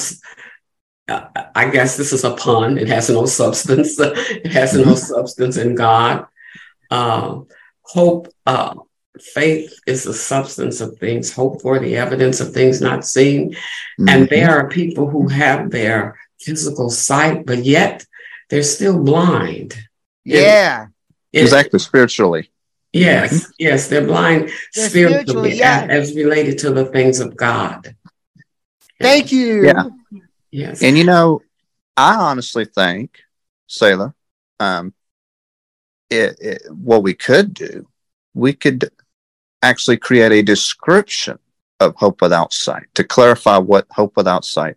Uh, 1.09 1.27
I 1.55 1.69
guess 1.69 1.97
this 1.97 2.13
is 2.13 2.25
a 2.25 2.35
pun. 2.37 2.79
It 2.79 2.89
has 2.89 3.11
no 3.11 3.27
substance. 3.27 3.99
it 4.47 4.47
has 4.53 4.75
no 4.75 4.93
Mhm. 4.95 4.99
substance 4.99 5.57
in 5.57 5.75
God. 5.75 6.27
Uh, 6.91 7.41
hope, 7.83 8.29
uh, 8.47 8.75
faith 9.21 9.75
is 9.87 10.05
the 10.05 10.15
substance 10.15 10.81
of 10.81 10.99
things. 10.99 11.33
Hope 11.33 11.61
for 11.61 11.79
the 11.81 11.97
evidence 11.97 12.41
of 12.41 12.53
things 12.55 12.81
not 12.81 13.05
seen. 13.05 13.57
And 13.99 14.27
Mhm. 14.27 14.31
there 14.31 14.51
are 14.57 14.69
people 14.69 15.09
who 15.09 15.29
have 15.29 15.71
their 15.71 16.19
physical 16.41 16.89
sight, 16.91 17.45
but 17.47 17.65
yet 17.65 18.07
they're 18.49 18.63
still 18.63 18.99
blind. 19.03 19.75
Yeah. 20.25 20.87
It- 21.33 21.43
exactly 21.43 21.81
spiritually. 21.81 22.52
Yes, 22.93 23.51
yes, 23.59 23.89
they're 23.89 24.07
blind 24.07 24.51
They're 24.75 24.89
spiritually 24.89 25.53
spiritually, 25.53 25.59
yeah. 25.59 25.87
as, 25.89 26.11
as 26.11 26.17
related 26.17 26.59
to 26.59 26.73
the 26.73 26.85
things 26.87 27.21
of 27.21 27.37
God. 27.37 27.95
Thank 29.01 29.33
you. 29.33 29.65
Yeah. 29.65 29.85
Yes. 30.51 30.83
And 30.83 30.99
you 30.99 31.05
know, 31.05 31.41
I 31.97 32.17
honestly 32.17 32.67
think, 32.67 33.19
Saylor, 33.69 34.15
um, 34.61 34.93
it, 36.11 36.37
it, 36.41 36.63
what 36.71 37.03
we 37.03 37.15
could 37.15 37.55
do, 37.55 37.89
we 38.35 38.53
could 38.53 38.91
actually 39.63 39.97
create 39.97 40.33
a 40.33 40.43
description 40.43 41.39
of 41.81 41.97
Hope 41.97 42.21
Without 42.21 42.53
Sight 42.53 42.87
to 42.95 43.05
clarify 43.05 43.57
what 43.59 43.87
Hope 43.91 44.17
Without 44.17 44.45
Sight, 44.45 44.77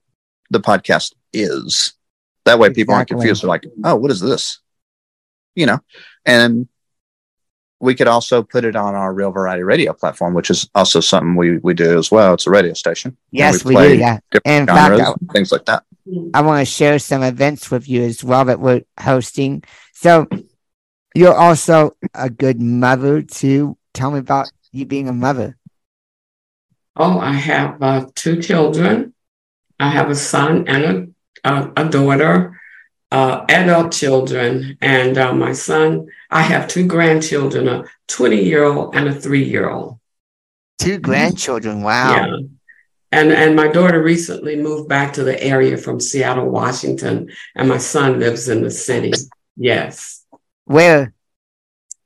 the 0.49 0.59
podcast, 0.59 1.13
is. 1.33 1.93
That 2.45 2.59
way, 2.59 2.69
people 2.69 2.95
aren't 2.95 3.09
confused. 3.09 3.41
They're 3.41 3.49
like, 3.49 3.65
"Oh, 3.83 3.95
what 3.95 4.11
is 4.11 4.21
this?" 4.21 4.59
You 5.55 5.65
know, 5.65 5.79
and 6.25 6.67
we 7.85 7.95
could 7.95 8.07
also 8.07 8.43
put 8.43 8.65
it 8.65 8.75
on 8.75 8.95
our 8.95 9.13
Real 9.13 9.31
Variety 9.31 9.63
Radio 9.63 9.93
platform, 9.93 10.33
which 10.33 10.49
is 10.49 10.69
also 10.75 10.99
something 10.99 11.35
we 11.35 11.57
we 11.59 11.73
do 11.73 11.97
as 11.97 12.11
well. 12.11 12.33
It's 12.33 12.47
a 12.47 12.49
radio 12.49 12.73
station. 12.73 13.15
Yes, 13.31 13.63
we 13.63 13.69
we, 13.69 13.75
play 13.75 13.93
do 13.93 13.97
that. 13.99 14.23
Different 14.31 14.61
In 14.61 14.75
fact, 14.75 14.97
genres, 14.97 15.15
things 15.31 15.51
like 15.51 15.65
that. 15.65 15.83
I 16.33 16.41
want 16.41 16.59
to 16.59 16.71
share 16.71 16.99
some 16.99 17.23
events 17.23 17.71
with 17.71 17.87
you 17.87 18.03
as 18.03 18.23
well 18.23 18.45
that 18.45 18.59
we're 18.59 18.81
hosting. 18.99 19.63
So 19.93 20.27
you're 21.15 21.33
also 21.33 21.95
a 22.13 22.29
good 22.29 22.61
mother 22.61 23.21
too. 23.21 23.77
Tell 23.93 24.11
me 24.11 24.19
about 24.19 24.51
you 24.71 24.85
being 24.85 25.07
a 25.07 25.13
mother. 25.13 25.57
Oh, 26.95 27.19
I 27.19 27.33
have 27.33 27.81
uh, 27.81 28.07
two 28.15 28.41
children. 28.41 29.13
I 29.79 29.89
have 29.89 30.09
a 30.09 30.15
son 30.15 30.65
and 30.67 31.13
a, 31.43 31.49
a, 31.49 31.71
a 31.77 31.89
daughter, 31.89 32.59
uh, 33.15 33.45
adult 33.47 33.93
children. 33.93 34.77
And 34.81 35.17
uh, 35.17 35.33
my 35.33 35.53
son, 35.53 36.07
I 36.29 36.41
have 36.41 36.67
two 36.67 36.85
grandchildren, 36.85 37.67
a 37.69 37.85
20 38.07 38.43
year 38.43 38.65
old 38.65 38.93
and 38.95 39.07
a 39.07 39.13
three 39.15 39.45
year 39.45 39.69
old. 39.69 39.99
Two 40.79 40.99
grandchildren. 40.99 41.81
Wow. 41.81 42.13
Yeah. 42.15 42.37
And, 43.13 43.31
and 43.31 43.55
my 43.55 43.69
daughter 43.69 44.03
recently 44.03 44.57
moved 44.57 44.89
back 44.89 45.13
to 45.13 45.23
the 45.23 45.41
area 45.41 45.77
from 45.77 46.01
Seattle, 46.01 46.49
Washington, 46.49 47.31
and 47.55 47.69
my 47.69 47.77
son 47.77 48.19
lives 48.19 48.49
in 48.49 48.61
the 48.61 48.71
city. 48.71 49.13
Yes. 49.55 50.25
Where? 50.65 51.13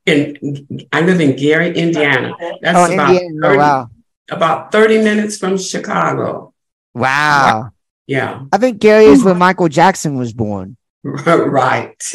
In, 0.05 0.87
I 0.93 1.01
live 1.01 1.19
in 1.21 1.35
Gary, 1.35 1.75
Indiana. 1.75 2.33
That's 2.61 2.77
Oh, 2.77 2.93
about, 2.93 3.09
Indiana. 3.15 3.41
30, 3.41 3.57
Wow. 3.57 3.89
about 4.29 4.71
30 4.71 4.99
minutes 4.99 5.37
from 5.39 5.57
Chicago. 5.57 6.53
Wow. 6.93 7.71
Yeah. 8.05 8.43
I 8.51 8.57
think 8.59 8.77
Gary 8.79 9.05
is 9.05 9.23
where 9.23 9.33
Michael 9.33 9.69
Jackson 9.69 10.15
was 10.15 10.33
born. 10.33 10.77
right. 11.03 12.13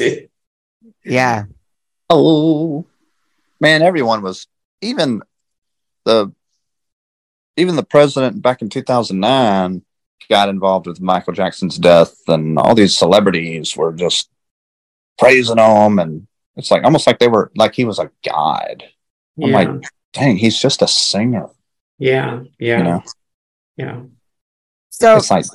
Yeah. 1.04 1.44
Oh 2.10 2.86
man, 3.60 3.82
everyone 3.82 4.22
was 4.22 4.46
even 4.80 5.22
the 6.04 6.32
even 7.56 7.76
the 7.76 7.84
president 7.84 8.42
back 8.42 8.62
in 8.62 8.68
2009 8.68 9.82
got 10.28 10.48
involved 10.48 10.86
with 10.86 11.00
Michael 11.00 11.32
Jackson's 11.32 11.78
death, 11.78 12.16
and 12.28 12.58
all 12.58 12.74
these 12.74 12.96
celebrities 12.96 13.76
were 13.76 13.92
just 13.92 14.30
praising 15.18 15.58
him, 15.58 15.98
and 15.98 16.26
it's 16.56 16.70
like 16.70 16.84
almost 16.84 17.06
like 17.06 17.18
they 17.18 17.28
were 17.28 17.50
like 17.56 17.74
he 17.74 17.84
was 17.84 17.98
a 17.98 18.10
god. 18.24 18.84
I'm 19.42 19.50
like, 19.50 19.68
dang, 20.12 20.36
he's 20.36 20.58
just 20.58 20.82
a 20.82 20.86
singer, 20.86 21.48
yeah. 21.98 22.42
Yeah. 22.58 22.78
you 22.78 22.84
know. 22.84 23.02
Yeah. 23.76 24.00
So 24.90 25.16
It's 25.16 25.30
like 25.30 25.46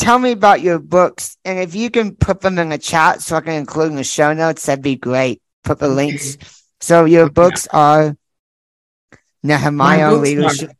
tell 0.00 0.18
me 0.18 0.32
about 0.32 0.60
your 0.62 0.78
books. 0.78 1.36
And 1.44 1.58
if 1.60 1.74
you 1.74 1.90
can 1.90 2.16
put 2.16 2.40
them 2.40 2.58
in 2.58 2.70
the 2.70 2.78
chat 2.78 3.20
so 3.20 3.36
I 3.36 3.40
can 3.42 3.52
include 3.54 3.90
in 3.90 3.96
the 3.96 4.04
show 4.04 4.32
notes, 4.32 4.66
that'd 4.66 4.82
be 4.82 4.96
great. 4.96 5.40
Put 5.62 5.78
the 5.78 5.88
links. 5.88 6.36
So 6.80 7.04
your 7.04 7.28
books 7.30 7.68
are 7.72 8.16
Nehemiah 9.42 10.10
books 10.10 10.18
are- 10.18 10.22
Leadership. 10.22 10.70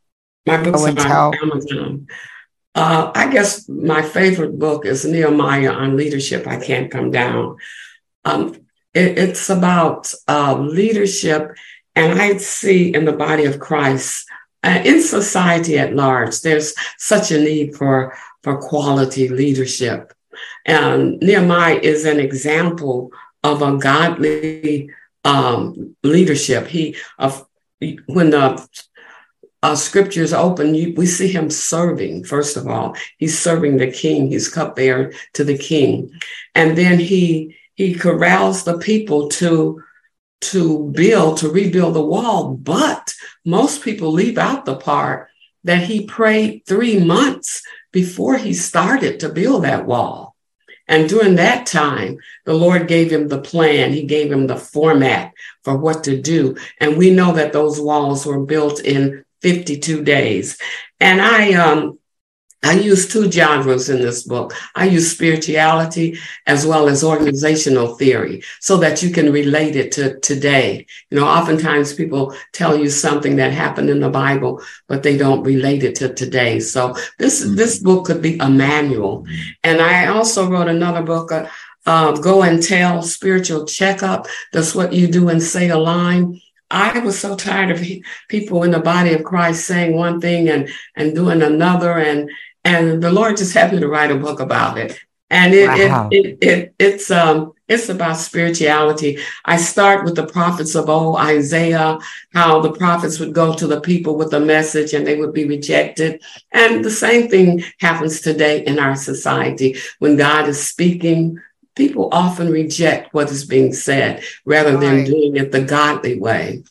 My 0.46 0.62
books 0.62 0.82
are 0.82 1.26
on 1.26 1.34
Amazon. 1.42 2.06
Uh, 2.74 3.12
I 3.14 3.30
guess 3.30 3.68
my 3.68 4.00
favorite 4.02 4.58
book 4.58 4.86
is 4.86 5.04
Nehemiah 5.04 5.72
on 5.72 5.96
leadership. 5.96 6.46
I 6.46 6.56
can't 6.56 6.90
come 6.90 7.10
down. 7.10 7.56
Um, 8.24 8.54
it- 8.94 9.18
it's 9.18 9.50
about 9.50 10.12
uh, 10.28 10.56
leadership, 10.58 11.52
and 11.94 12.20
I 12.20 12.36
see 12.38 12.94
in 12.94 13.04
the 13.04 13.12
body 13.12 13.44
of 13.44 13.58
Christ, 13.60 14.26
uh, 14.62 14.80
in 14.84 15.02
society 15.02 15.78
at 15.78 15.94
large, 15.94 16.40
there's 16.40 16.74
such 16.96 17.30
a 17.30 17.38
need 17.40 17.74
for 17.76 18.16
for 18.42 18.58
quality 18.58 19.28
leadership. 19.28 20.12
And 20.64 21.18
Nehemiah 21.20 21.80
is 21.82 22.04
an 22.04 22.20
example 22.20 23.12
of 23.42 23.62
a 23.62 23.76
godly 23.76 24.90
um, 25.24 25.96
leadership. 26.02 26.66
He 26.66 26.96
of 27.18 27.46
when 28.06 28.30
the 28.30 28.66
uh, 29.62 29.74
scriptures 29.74 30.32
open, 30.32 30.74
you, 30.74 30.94
we 30.96 31.06
see 31.06 31.28
him 31.28 31.50
serving. 31.50 32.24
First 32.24 32.56
of 32.56 32.66
all, 32.66 32.96
he's 33.18 33.38
serving 33.38 33.76
the 33.76 33.90
king. 33.90 34.28
He's 34.28 34.48
cupbearer 34.48 35.12
to 35.34 35.44
the 35.44 35.58
king, 35.58 36.10
and 36.54 36.76
then 36.76 36.98
he 36.98 37.56
he 37.74 37.94
corrals 37.94 38.64
the 38.64 38.78
people 38.78 39.28
to 39.30 39.82
to 40.40 40.90
build 40.94 41.38
to 41.38 41.50
rebuild 41.50 41.94
the 41.94 42.04
wall. 42.04 42.54
But 42.54 43.14
most 43.44 43.82
people 43.82 44.12
leave 44.12 44.38
out 44.38 44.64
the 44.64 44.76
part 44.76 45.28
that 45.64 45.82
he 45.82 46.06
prayed 46.06 46.62
three 46.66 46.98
months 46.98 47.62
before 47.92 48.36
he 48.36 48.52
started 48.52 49.20
to 49.20 49.28
build 49.28 49.64
that 49.64 49.86
wall. 49.86 50.36
And 50.90 51.08
during 51.08 51.36
that 51.36 51.66
time, 51.66 52.18
the 52.44 52.52
Lord 52.52 52.88
gave 52.88 53.12
him 53.12 53.28
the 53.28 53.40
plan. 53.40 53.92
He 53.92 54.02
gave 54.06 54.30
him 54.30 54.48
the 54.48 54.56
format 54.56 55.32
for 55.62 55.76
what 55.76 56.02
to 56.04 56.20
do. 56.20 56.56
And 56.78 56.96
we 56.96 57.12
know 57.12 57.32
that 57.34 57.52
those 57.52 57.80
walls 57.80 58.26
were 58.26 58.44
built 58.44 58.80
in 58.80 59.24
52 59.40 60.02
days. 60.02 60.58
And 60.98 61.22
I 61.22 61.54
um 61.54 61.99
I 62.62 62.74
use 62.74 63.08
two 63.08 63.30
genres 63.32 63.88
in 63.88 64.02
this 64.02 64.22
book. 64.22 64.54
I 64.74 64.84
use 64.84 65.10
spirituality 65.10 66.18
as 66.46 66.66
well 66.66 66.88
as 66.88 67.02
organizational 67.02 67.96
theory 67.96 68.42
so 68.60 68.76
that 68.78 69.02
you 69.02 69.10
can 69.10 69.32
relate 69.32 69.76
it 69.76 69.92
to 69.92 70.20
today. 70.20 70.86
You 71.10 71.18
know, 71.18 71.26
oftentimes 71.26 71.94
people 71.94 72.34
tell 72.52 72.76
you 72.76 72.90
something 72.90 73.36
that 73.36 73.52
happened 73.52 73.88
in 73.88 74.00
the 74.00 74.10
Bible, 74.10 74.62
but 74.88 75.02
they 75.02 75.16
don't 75.16 75.42
relate 75.42 75.84
it 75.84 75.94
to 75.96 76.12
today. 76.12 76.60
So 76.60 76.94
this, 77.18 77.42
mm-hmm. 77.42 77.54
this 77.54 77.78
book 77.78 78.04
could 78.04 78.20
be 78.20 78.38
a 78.38 78.50
manual. 78.50 79.26
And 79.64 79.80
I 79.80 80.06
also 80.08 80.50
wrote 80.50 80.68
another 80.68 81.02
book, 81.02 81.32
uh, 81.32 81.46
uh, 81.86 82.12
Go 82.12 82.42
and 82.42 82.62
Tell 82.62 83.02
Spiritual 83.02 83.64
Checkup. 83.64 84.26
That's 84.52 84.74
what 84.74 84.92
you 84.92 85.06
do 85.06 85.30
and 85.30 85.42
say 85.42 85.70
a 85.70 85.78
line. 85.78 86.40
I 86.70 87.00
was 87.00 87.18
so 87.18 87.34
tired 87.34 87.70
of 87.70 87.84
people 88.28 88.62
in 88.62 88.70
the 88.70 88.78
body 88.78 89.12
of 89.14 89.24
Christ 89.24 89.66
saying 89.66 89.96
one 89.96 90.20
thing 90.20 90.48
and 90.48 90.68
and 90.94 91.14
doing 91.14 91.42
another, 91.42 91.98
and 91.98 92.30
and 92.64 93.02
the 93.02 93.10
Lord 93.10 93.36
just 93.36 93.54
happened 93.54 93.80
to 93.80 93.88
write 93.88 94.10
a 94.10 94.16
book 94.16 94.40
about 94.40 94.78
it. 94.78 94.98
And 95.32 95.54
it, 95.54 95.68
wow. 95.68 96.08
it, 96.10 96.26
it, 96.26 96.38
it, 96.42 96.74
it's 96.78 97.10
um 97.10 97.52
it's 97.68 97.88
about 97.88 98.16
spirituality. 98.16 99.18
I 99.44 99.56
start 99.56 100.04
with 100.04 100.16
the 100.16 100.26
prophets 100.26 100.74
of 100.74 100.88
old, 100.88 101.18
Isaiah, 101.18 101.98
how 102.34 102.60
the 102.60 102.72
prophets 102.72 103.20
would 103.20 103.32
go 103.32 103.54
to 103.54 103.66
the 103.68 103.80
people 103.80 104.16
with 104.16 104.34
a 104.34 104.40
message 104.40 104.92
and 104.92 105.06
they 105.06 105.16
would 105.16 105.32
be 105.32 105.44
rejected. 105.44 106.20
And 106.50 106.84
the 106.84 106.90
same 106.90 107.28
thing 107.28 107.62
happens 107.78 108.20
today 108.20 108.64
in 108.66 108.80
our 108.80 108.96
society. 108.96 109.76
When 110.00 110.16
God 110.16 110.48
is 110.48 110.60
speaking, 110.66 111.38
people 111.76 112.08
often 112.10 112.50
reject 112.50 113.14
what 113.14 113.30
is 113.30 113.44
being 113.44 113.72
said 113.72 114.24
rather 114.44 114.76
than 114.76 114.96
right. 114.96 115.06
doing 115.06 115.36
it 115.36 115.52
the 115.52 115.62
godly 115.62 116.18
way. 116.18 116.64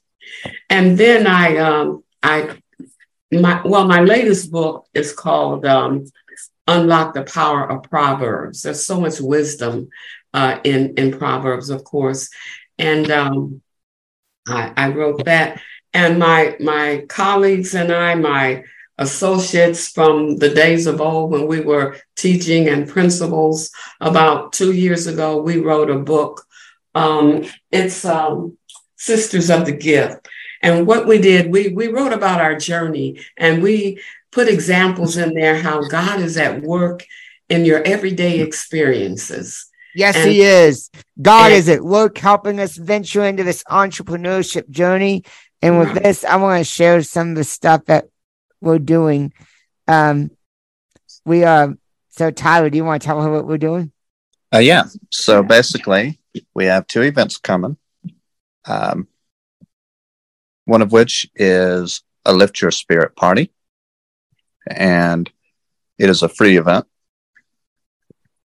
And 0.69 0.97
then 0.97 1.27
I 1.27 1.57
um 1.57 2.03
I 2.21 2.57
my 3.31 3.61
well, 3.63 3.87
my 3.87 4.01
latest 4.01 4.51
book 4.51 4.87
is 4.93 5.13
called 5.13 5.65
um, 5.65 6.05
"Unlock 6.67 7.13
the 7.13 7.23
Power 7.23 7.69
of 7.69 7.83
Proverbs." 7.83 8.63
There's 8.63 8.85
so 8.85 8.99
much 8.99 9.19
wisdom 9.21 9.89
uh, 10.33 10.59
in 10.63 10.95
in 10.95 11.17
Proverbs, 11.17 11.69
of 11.69 11.83
course, 11.83 12.29
and 12.77 13.09
um, 13.11 13.61
I, 14.47 14.73
I 14.75 14.89
wrote 14.89 15.25
that. 15.25 15.61
And 15.93 16.19
my 16.19 16.55
my 16.59 17.05
colleagues 17.07 17.75
and 17.75 17.91
I, 17.91 18.15
my 18.15 18.63
associates 18.97 19.89
from 19.89 20.37
the 20.37 20.49
days 20.49 20.85
of 20.85 20.99
old 20.99 21.31
when 21.31 21.47
we 21.47 21.61
were 21.61 21.95
teaching 22.17 22.67
and 22.67 22.87
principals, 22.87 23.71
about 24.01 24.53
two 24.53 24.73
years 24.73 25.07
ago, 25.07 25.41
we 25.41 25.57
wrote 25.57 25.89
a 25.89 25.97
book. 25.97 26.45
Um, 26.93 27.45
it's 27.71 28.03
um, 28.03 28.57
Sisters 28.97 29.49
of 29.49 29.65
the 29.65 29.71
Gift 29.71 30.27
and 30.61 30.85
what 30.85 31.07
we 31.07 31.19
did, 31.19 31.51
we 31.51 31.69
we 31.69 31.87
wrote 31.87 32.13
about 32.13 32.41
our 32.41 32.55
journey 32.55 33.21
and 33.37 33.63
we 33.63 34.01
put 34.31 34.47
examples 34.47 35.17
in 35.17 35.33
there 35.33 35.59
how 35.59 35.87
God 35.87 36.19
is 36.19 36.37
at 36.37 36.61
work 36.61 37.05
in 37.49 37.65
your 37.65 37.81
everyday 37.83 38.39
experiences. 38.41 39.65
Yes, 39.95 40.15
and, 40.15 40.29
he 40.29 40.41
is. 40.41 40.89
God 41.21 41.51
and, 41.51 41.55
is 41.55 41.69
at 41.69 41.83
work 41.83 42.17
helping 42.17 42.59
us 42.59 42.77
venture 42.77 43.23
into 43.23 43.43
this 43.43 43.63
entrepreneurship 43.63 44.69
journey. 44.69 45.23
And 45.61 45.79
with 45.79 45.89
right. 45.89 46.03
this, 46.03 46.23
I 46.23 46.35
want 46.37 46.59
to 46.59 46.63
share 46.63 47.01
some 47.01 47.31
of 47.31 47.35
the 47.35 47.43
stuff 47.43 47.85
that 47.85 48.05
we're 48.61 48.79
doing. 48.79 49.33
Um, 49.87 50.31
we 51.25 51.43
are 51.43 51.75
so 52.09 52.31
Tyler, 52.31 52.69
do 52.69 52.77
you 52.77 52.85
want 52.85 53.01
to 53.01 53.05
tell 53.05 53.21
her 53.21 53.31
what 53.31 53.47
we're 53.47 53.57
doing? 53.57 53.91
Uh, 54.53 54.59
yeah. 54.59 54.83
So 55.09 55.41
basically, 55.41 56.19
we 56.53 56.65
have 56.65 56.87
two 56.87 57.01
events 57.01 57.37
coming. 57.37 57.77
Um, 58.65 59.07
one 60.69 60.81
of 60.81 60.91
which 60.91 61.29
is 61.35 62.03
a 62.25 62.31
Lift 62.31 62.61
Your 62.61 62.71
Spirit 62.71 63.15
party. 63.15 63.51
And 64.67 65.29
it 65.97 66.09
is 66.09 66.21
a 66.21 66.29
free 66.29 66.57
event. 66.57 66.85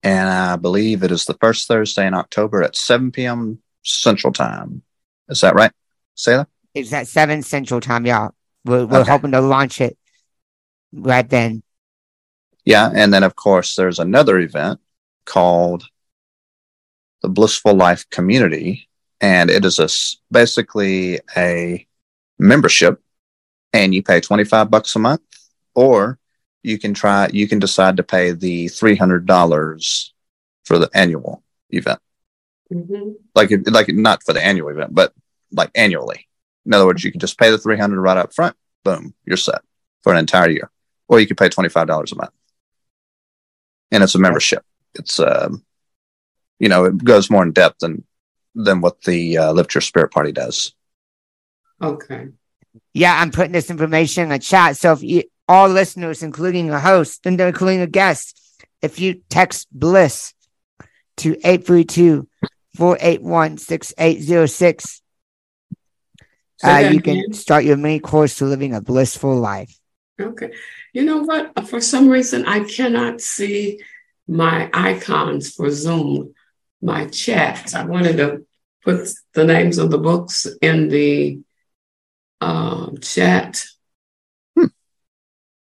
And 0.03 0.29
I 0.29 0.55
believe 0.55 1.03
it 1.03 1.11
is 1.11 1.25
the 1.25 1.33
first 1.35 1.67
Thursday 1.67 2.07
in 2.07 2.13
October 2.13 2.63
at 2.63 2.75
7 2.75 3.11
p.m. 3.11 3.59
Central 3.83 4.31
Time. 4.31 4.83
Is 5.29 5.41
that 5.41 5.55
right, 5.55 5.71
Saylor? 6.17 6.45
It's 6.73 6.93
at 6.93 7.07
7 7.07 7.41
Central 7.43 7.81
Time, 7.81 8.05
yeah. 8.05 8.29
We're, 8.65 8.85
we're 8.85 9.01
okay. 9.01 9.11
hoping 9.11 9.31
to 9.31 9.41
launch 9.41 9.81
it 9.81 9.97
right 10.93 11.27
then. 11.27 11.63
Yeah. 12.65 12.91
And 12.93 13.11
then, 13.11 13.23
of 13.23 13.35
course, 13.35 13.75
there's 13.75 13.99
another 13.99 14.37
event 14.39 14.79
called 15.25 15.85
the 17.21 17.29
Blissful 17.29 17.73
Life 17.73 18.09
Community. 18.09 18.87
And 19.19 19.49
it 19.49 19.65
is 19.65 19.79
a, 19.79 19.89
basically 20.31 21.19
a 21.35 21.87
membership 22.41 22.99
and 23.71 23.93
you 23.93 24.01
pay 24.01 24.19
25 24.19 24.69
bucks 24.69 24.95
a 24.95 24.99
month 24.99 25.21
or 25.75 26.17
you 26.63 26.77
can 26.77 26.93
try 26.93 27.29
you 27.31 27.47
can 27.47 27.59
decide 27.59 27.97
to 27.97 28.03
pay 28.03 28.31
the 28.31 28.65
$300 28.65 30.09
for 30.65 30.77
the 30.79 30.89
annual 30.93 31.43
event. 31.69 31.99
Mm-hmm. 32.73 33.11
like 33.35 33.51
like 33.67 33.89
not 33.89 34.23
for 34.23 34.31
the 34.31 34.41
annual 34.41 34.69
event 34.69 34.95
but 34.95 35.13
like 35.51 35.69
annually. 35.75 36.27
In 36.65 36.73
other 36.73 36.85
words 36.85 37.03
you 37.03 37.11
can 37.11 37.19
just 37.19 37.37
pay 37.37 37.51
the 37.51 37.57
300 37.57 38.01
right 38.01 38.17
up 38.17 38.33
front 38.33 38.55
boom 38.83 39.13
you're 39.25 39.37
set 39.37 39.61
for 40.01 40.11
an 40.11 40.19
entire 40.19 40.49
year. 40.49 40.71
Or 41.07 41.19
you 41.19 41.27
can 41.27 41.35
pay 41.35 41.49
$25 41.49 42.11
a 42.11 42.15
month. 42.15 42.31
And 43.91 44.03
it's 44.03 44.15
a 44.15 44.19
membership. 44.19 44.63
It's 44.95 45.19
um 45.19 45.63
you 46.59 46.69
know 46.69 46.85
it 46.85 47.03
goes 47.03 47.29
more 47.29 47.43
in 47.43 47.51
depth 47.51 47.79
than 47.79 48.03
than 48.55 48.81
what 48.81 49.01
the 49.03 49.37
uh, 49.37 49.51
lift 49.51 49.75
your 49.75 49.81
spirit 49.81 50.11
party 50.11 50.31
does 50.31 50.73
Okay. 51.81 52.27
Yeah, 52.93 53.19
I'm 53.19 53.31
putting 53.31 53.51
this 53.51 53.69
information 53.69 54.23
in 54.23 54.29
the 54.29 54.39
chat. 54.39 54.77
So 54.77 54.93
if 54.93 55.03
you, 55.03 55.23
all 55.47 55.67
listeners, 55.67 56.23
including 56.23 56.69
a 56.69 56.79
host 56.79 57.25
and 57.25 57.39
including 57.39 57.81
a 57.81 57.87
guest, 57.87 58.39
if 58.81 58.99
you 58.99 59.21
text 59.29 59.67
Bliss 59.71 60.33
to 61.17 61.35
832 61.37 62.27
481 62.75 63.57
6806, 63.57 65.01
uh, 66.63 66.89
you 66.91 67.01
can 67.01 67.33
start 67.33 67.65
your 67.65 67.77
mini 67.77 67.99
course 67.99 68.35
to 68.35 68.45
living 68.45 68.73
a 68.73 68.81
blissful 68.81 69.35
life. 69.35 69.77
Okay. 70.19 70.51
You 70.93 71.03
know 71.03 71.23
what? 71.23 71.67
For 71.67 71.81
some 71.81 72.07
reason, 72.07 72.45
I 72.45 72.63
cannot 72.63 73.21
see 73.21 73.81
my 74.27 74.69
icons 74.73 75.53
for 75.53 75.71
Zoom, 75.71 76.33
my 76.81 77.07
chat. 77.07 77.73
I 77.73 77.85
wanted 77.85 78.17
to 78.17 78.45
put 78.83 79.09
the 79.33 79.43
names 79.43 79.77
of 79.77 79.89
the 79.89 79.97
books 79.97 80.47
in 80.61 80.89
the 80.89 81.39
um, 82.41 82.97
chat. 83.01 83.63
Hmm. 84.57 84.65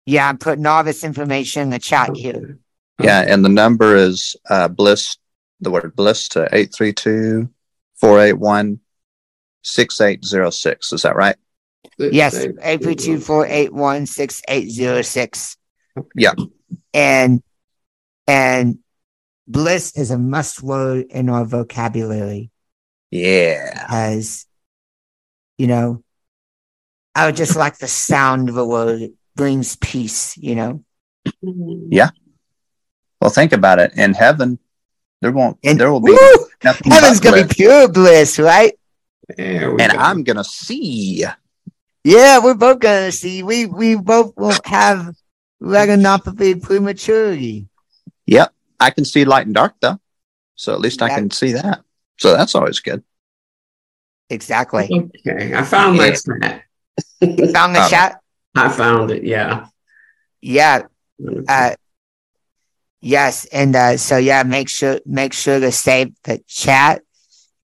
Yeah, 0.05 0.27
I'm 0.27 0.37
putting 0.37 0.65
all 0.65 0.83
this 0.83 1.03
information 1.03 1.63
in 1.63 1.69
the 1.69 1.79
chat 1.79 2.09
okay. 2.09 2.21
here. 2.21 2.57
Yeah, 2.99 3.21
and 3.27 3.43
the 3.43 3.49
number 3.49 3.95
is 3.95 4.35
uh, 4.49 4.67
bliss, 4.67 5.17
the 5.59 5.71
word 5.71 5.95
bliss 5.95 6.29
to 6.29 6.43
832 6.43 7.49
481 7.95 8.79
6806. 9.63 10.93
Is 10.93 11.01
that 11.01 11.15
right? 11.15 11.35
Yes, 11.97 12.35
832 12.35 13.19
481 13.19 14.05
6806. 14.05 15.57
Yeah. 16.15 16.33
And, 16.93 17.43
and 18.27 18.79
bliss 19.47 19.97
is 19.97 20.11
a 20.11 20.17
must 20.17 20.61
word 20.61 21.07
in 21.09 21.29
our 21.29 21.45
vocabulary. 21.45 22.51
Yeah. 23.11 23.85
As, 23.89 24.45
you 25.57 25.67
know, 25.67 26.02
I 27.15 27.25
would 27.25 27.35
just 27.35 27.55
like 27.55 27.77
the 27.77 27.87
sound 27.87 28.49
of 28.49 28.57
a 28.57 28.65
word. 28.65 29.01
It 29.01 29.13
brings 29.35 29.75
peace, 29.75 30.37
you 30.37 30.55
know? 30.55 30.83
Yeah. 31.41 32.09
Well, 33.21 33.29
think 33.29 33.53
about 33.53 33.79
it. 33.79 33.93
In 33.95 34.13
heaven, 34.13 34.59
there 35.21 35.31
won't, 35.31 35.57
and, 35.63 35.79
there 35.79 35.91
will 35.91 36.01
be 36.01 36.11
woo, 36.11 36.47
heaven's 36.61 37.19
going 37.19 37.41
to 37.41 37.47
be 37.47 37.53
pure 37.53 37.87
bliss, 37.87 38.39
right? 38.39 38.73
and 39.37 39.77
go. 39.77 39.97
I'm 39.97 40.23
going 40.23 40.37
to 40.37 40.43
see. 40.43 41.23
Yeah, 42.03 42.39
we're 42.43 42.55
both 42.55 42.79
going 42.79 43.09
to 43.09 43.11
see. 43.11 43.43
We, 43.43 43.65
we 43.65 43.95
both 43.95 44.33
will 44.35 44.57
have 44.65 45.15
retinopathy 45.61 46.61
prematurity. 46.61 47.67
Yep. 48.25 48.53
I 48.79 48.89
can 48.89 49.05
see 49.05 49.23
light 49.23 49.45
and 49.45 49.55
dark 49.55 49.75
though. 49.79 49.99
So 50.55 50.73
at 50.73 50.81
least 50.81 51.01
I 51.01 51.09
can 51.09 51.31
see 51.31 51.53
that. 51.53 51.83
So 52.17 52.35
that's 52.35 52.55
always 52.55 52.79
good. 52.79 53.03
Exactly. 54.29 54.89
Okay. 55.25 55.55
I 55.55 55.63
found 55.63 55.97
my 55.97 56.11
track. 56.11 56.67
You 57.21 57.51
found 57.51 57.75
the 57.75 57.85
oh. 57.85 57.89
chat? 57.89 58.19
I 58.55 58.69
found 58.69 59.11
it, 59.11 59.23
yeah. 59.23 59.67
Yeah. 60.41 60.83
Uh, 61.47 61.75
yes, 63.01 63.45
and 63.45 63.75
uh, 63.75 63.97
so 63.97 64.17
yeah, 64.17 64.43
make 64.43 64.69
sure 64.69 64.99
make 65.05 65.33
sure 65.33 65.59
to 65.59 65.71
save 65.71 66.13
the 66.23 66.39
chat. 66.47 67.01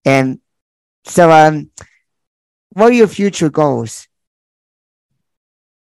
And 0.04 0.40
so 1.04 1.30
um 1.30 1.70
what 2.70 2.90
are 2.90 2.94
your 2.94 3.08
future 3.08 3.50
goals? 3.50 4.06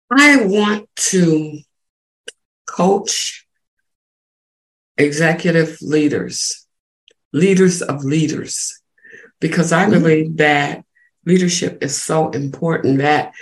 I 0.09 0.45
want 0.45 0.89
to 0.95 1.59
coach 2.65 3.45
executive 4.97 5.77
leaders, 5.81 6.65
leaders 7.33 7.81
of 7.81 8.03
leaders, 8.03 8.81
because 9.39 9.71
I 9.71 9.83
mm-hmm. 9.83 9.91
believe 9.91 10.37
that 10.37 10.85
leadership 11.25 11.83
is 11.83 11.99
so 12.01 12.29
important 12.31 12.99
that 12.99 13.33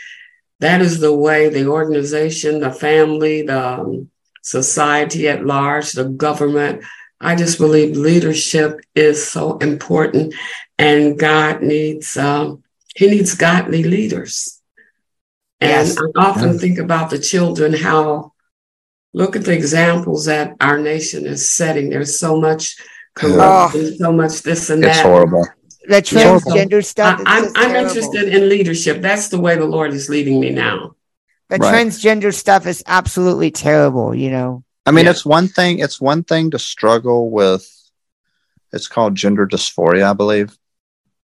that 0.59 0.81
is 0.81 0.99
the 0.99 1.13
way 1.15 1.49
the 1.49 1.67
organization, 1.67 2.59
the 2.59 2.71
family, 2.71 3.43
the 3.43 3.79
um, 3.79 4.09
society 4.41 5.27
at 5.27 5.45
large, 5.45 5.93
the 5.93 6.05
government. 6.05 6.83
I 7.21 7.35
just 7.35 7.57
believe 7.57 7.95
leadership 7.97 8.79
is 8.95 9.25
so 9.25 9.57
important, 9.57 10.33
and 10.77 11.17
God 11.19 11.61
needs 11.61 12.17
um, 12.17 12.63
He 12.95 13.09
needs 13.09 13.35
godly 13.35 13.83
leaders. 13.83 14.61
And 15.61 15.87
Yes. 15.87 15.97
I 15.97 16.19
often 16.19 16.57
think 16.57 16.77
about 16.79 17.09
the 17.09 17.19
children, 17.19 17.73
how 17.73 18.33
look 19.13 19.35
at 19.35 19.43
the 19.43 19.53
examples 19.53 20.25
that 20.25 20.55
our 20.61 20.77
nation 20.77 21.25
is 21.25 21.49
setting. 21.49 21.89
There's 21.89 22.17
so 22.17 22.39
much 22.39 22.77
corruption, 23.15 23.97
so 23.97 24.11
much 24.13 24.41
this 24.43 24.69
and 24.69 24.83
It's 24.83 24.97
that. 24.97 25.05
horrible. 25.05 25.45
The 25.89 25.95
Yeah, 25.95 26.37
so 26.37 26.51
transgender 26.51 26.85
stuff. 26.85 27.19
I, 27.25 27.39
I'm, 27.39 27.51
I'm 27.55 27.75
interested 27.75 28.29
in 28.31 28.47
leadership. 28.47 29.01
That's 29.01 29.29
the 29.29 29.39
way 29.39 29.55
the 29.55 29.65
Lord 29.65 29.91
is 29.91 30.07
leading 30.07 30.39
me 30.39 30.51
now. 30.51 30.95
The 31.49 31.57
Right. 31.57 31.87
transgender 31.87 32.31
stuff 32.31 32.67
is 32.67 32.83
absolutely 32.85 33.49
terrible. 33.49 34.13
You 34.13 34.29
know. 34.29 34.63
I 34.85 34.91
mean, 34.91 35.05
Yeah. 35.05 35.11
it's 35.11 35.25
one 35.25 35.47
thing. 35.47 35.79
It's 35.79 35.99
one 35.99 36.23
thing 36.23 36.51
to 36.51 36.59
struggle 36.59 37.31
with. 37.31 37.67
It's 38.71 38.87
called 38.87 39.15
gender 39.15 39.47
dysphoria, 39.47 40.03
I 40.11 40.13
believe, 40.13 40.55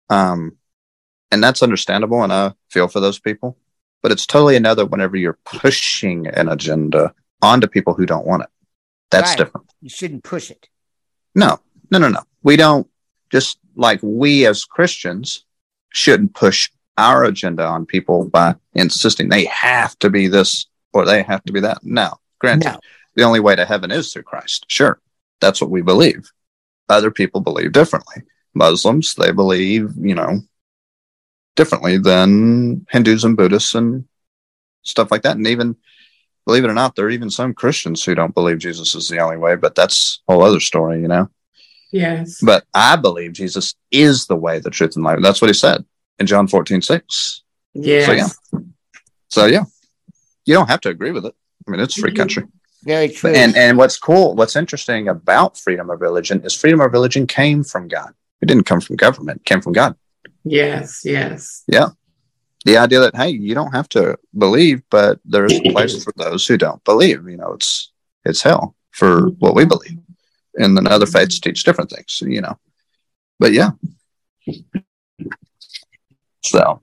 um, 0.09 0.57
and 1.29 1.43
that's 1.43 1.61
understandable, 1.61 2.23
and 2.23 2.33
I 2.33 2.53
feel 2.71 2.87
for 2.87 2.99
those 2.99 3.19
people. 3.19 3.55
But 4.01 4.11
it's 4.11 4.25
totally 4.25 4.55
another 4.55 4.83
whenever 4.83 5.15
you're 5.15 5.37
pushing 5.45 6.25
an 6.25 6.49
agenda 6.49 7.13
onto 7.43 7.67
people 7.67 7.93
who 7.93 8.07
don't 8.07 8.25
want 8.25 8.41
it. 8.41 8.49
That's 9.11 9.29
Right. 9.29 9.37
different. 9.37 9.67
You 9.81 9.89
shouldn't 9.89 10.23
push 10.23 10.49
it. 10.49 10.69
No, 11.35 11.59
no, 11.91 11.99
no, 11.99 12.09
no. 12.09 12.23
We 12.41 12.55
don't 12.55 12.87
just 13.31 13.59
like 13.75 13.99
we 14.01 14.45
as 14.45 14.65
Christians 14.65 15.45
shouldn't 15.89 16.33
push 16.33 16.69
our 16.97 17.23
agenda 17.25 17.65
on 17.65 17.85
people 17.85 18.29
by 18.29 18.55
insisting 18.73 19.29
they 19.29 19.45
have 19.45 19.97
to 19.99 20.09
be 20.09 20.27
this 20.27 20.67
or 20.93 21.05
they 21.05 21.23
have 21.23 21.43
to 21.43 21.53
be 21.53 21.59
that. 21.61 21.79
No, 21.83 22.13
granted, 22.39 22.71
No. 22.71 22.79
the 23.15 23.23
only 23.23 23.39
way 23.39 23.55
to 23.55 23.65
heaven 23.65 23.91
is 23.91 24.11
through 24.13 24.23
Christ. 24.23 24.65
Sure, 24.69 24.99
that's 25.41 25.59
what 25.59 25.69
we 25.69 25.81
believe. 25.81 26.31
Other 26.87 27.11
people 27.11 27.41
believe 27.41 27.71
differently. 27.71 28.23
Muslims, 28.53 29.15
they 29.15 29.31
believe, 29.31 29.93
you 29.99 30.15
know, 30.15 30.39
differently 31.55 31.97
than 31.97 32.85
Hindus 32.89 33.23
and 33.23 33.35
Buddhists 33.35 33.75
and 33.75 34.05
stuff 34.83 35.11
like 35.11 35.23
that. 35.23 35.35
And 35.37 35.47
even, 35.47 35.75
believe 36.45 36.63
it 36.63 36.69
or 36.69 36.73
not, 36.73 36.95
there 36.95 37.05
are 37.07 37.09
even 37.09 37.29
some 37.29 37.53
Christians 37.53 38.03
who 38.03 38.15
don't 38.15 38.33
believe 38.35 38.59
Jesus 38.59 38.95
is 38.95 39.09
the 39.09 39.19
only 39.19 39.37
way, 39.37 39.55
but 39.55 39.75
that's 39.75 40.21
a 40.27 40.33
whole 40.33 40.43
other 40.43 40.59
story, 40.59 41.01
you 41.01 41.07
know? 41.07 41.29
Yes. 41.91 42.39
But 42.41 42.65
I 42.73 42.95
believe 42.95 43.33
Jesus 43.33 43.75
is 43.91 44.27
the 44.27 44.35
way, 44.35 44.59
the 44.59 44.69
truth, 44.69 44.95
and 44.95 45.05
life. 45.05 45.19
That's 45.21 45.41
what 45.41 45.49
he 45.49 45.53
said 45.53 45.85
in 46.19 46.25
John 46.27 46.47
14, 46.47 46.81
6. 46.81 47.43
Yes. 47.73 48.35
yeah. 48.53 48.59
So, 49.29 49.45
yeah, 49.45 49.63
you 50.45 50.53
don't 50.53 50.69
have 50.69 50.81
to 50.81 50.89
agree 50.89 51.11
with 51.11 51.25
it. 51.25 51.35
I 51.67 51.71
mean, 51.71 51.79
it's 51.79 51.95
free 51.95 52.11
Mhm. 52.11 52.17
country. 52.17 52.43
Very 52.83 53.09
true. 53.09 53.31
And 53.33 53.55
and 53.57 53.77
what's 53.77 53.97
cool, 53.97 54.35
what's 54.35 54.55
interesting 54.55 55.07
about 55.07 55.57
freedom 55.57 55.89
of 55.89 56.01
religion 56.01 56.41
is 56.45 56.53
freedom 56.53 56.79
of 56.81 56.91
religion 56.93 57.25
came 57.25 57.63
from 57.63 57.87
God. 57.87 58.13
It 58.41 58.45
didn't 58.45 58.65
come 58.65 58.79
from 58.79 58.95
government, 58.95 59.41
it 59.41 59.45
came 59.45 59.61
from 59.61 59.73
God. 59.73 59.95
Yes. 60.43 61.01
Yes. 61.03 61.63
Yeah. 61.67 61.89
The 62.65 62.77
idea 62.77 62.99
that 62.99 63.15
hey, 63.15 63.29
you 63.29 63.55
don't 63.55 63.71
have 63.73 63.89
to 63.89 64.17
believe, 64.37 64.83
but 64.91 65.19
there 65.25 65.45
is 65.45 65.53
a 65.59 65.71
place 65.71 66.03
for 66.03 66.13
those 66.15 66.45
who 66.45 66.57
don't 66.57 66.83
believe. 66.83 67.27
You 67.27 67.37
know, 67.37 67.53
it's 67.53 67.91
it's 68.23 68.41
hell 68.43 68.75
for 68.91 69.29
what 69.39 69.55
we 69.55 69.65
believe. 69.65 69.97
And 70.57 70.77
then 70.77 70.87
other 70.87 71.05
faiths 71.05 71.39
teach 71.39 71.63
different 71.63 71.89
things, 71.89 72.21
you 72.25 72.41
know. 72.41 72.57
But 73.39 73.51
yeah. 73.51 73.71
So 76.43 76.81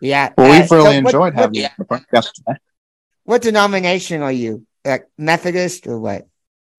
yeah. 0.00 0.32
well 0.36 0.50
uh, 0.50 0.60
we've 0.60 0.70
really 0.70 0.84
so 0.84 0.90
enjoyed 0.90 1.12
what- 1.12 1.34
having 1.34 1.54
you. 1.54 1.66
on 1.90 2.04
the 2.10 2.22
today. 2.22 2.58
What 3.24 3.42
denomination 3.42 4.22
are 4.22 4.32
you? 4.32 4.66
Like 4.84 5.06
Methodist 5.16 5.86
or 5.86 6.00
what? 6.00 6.26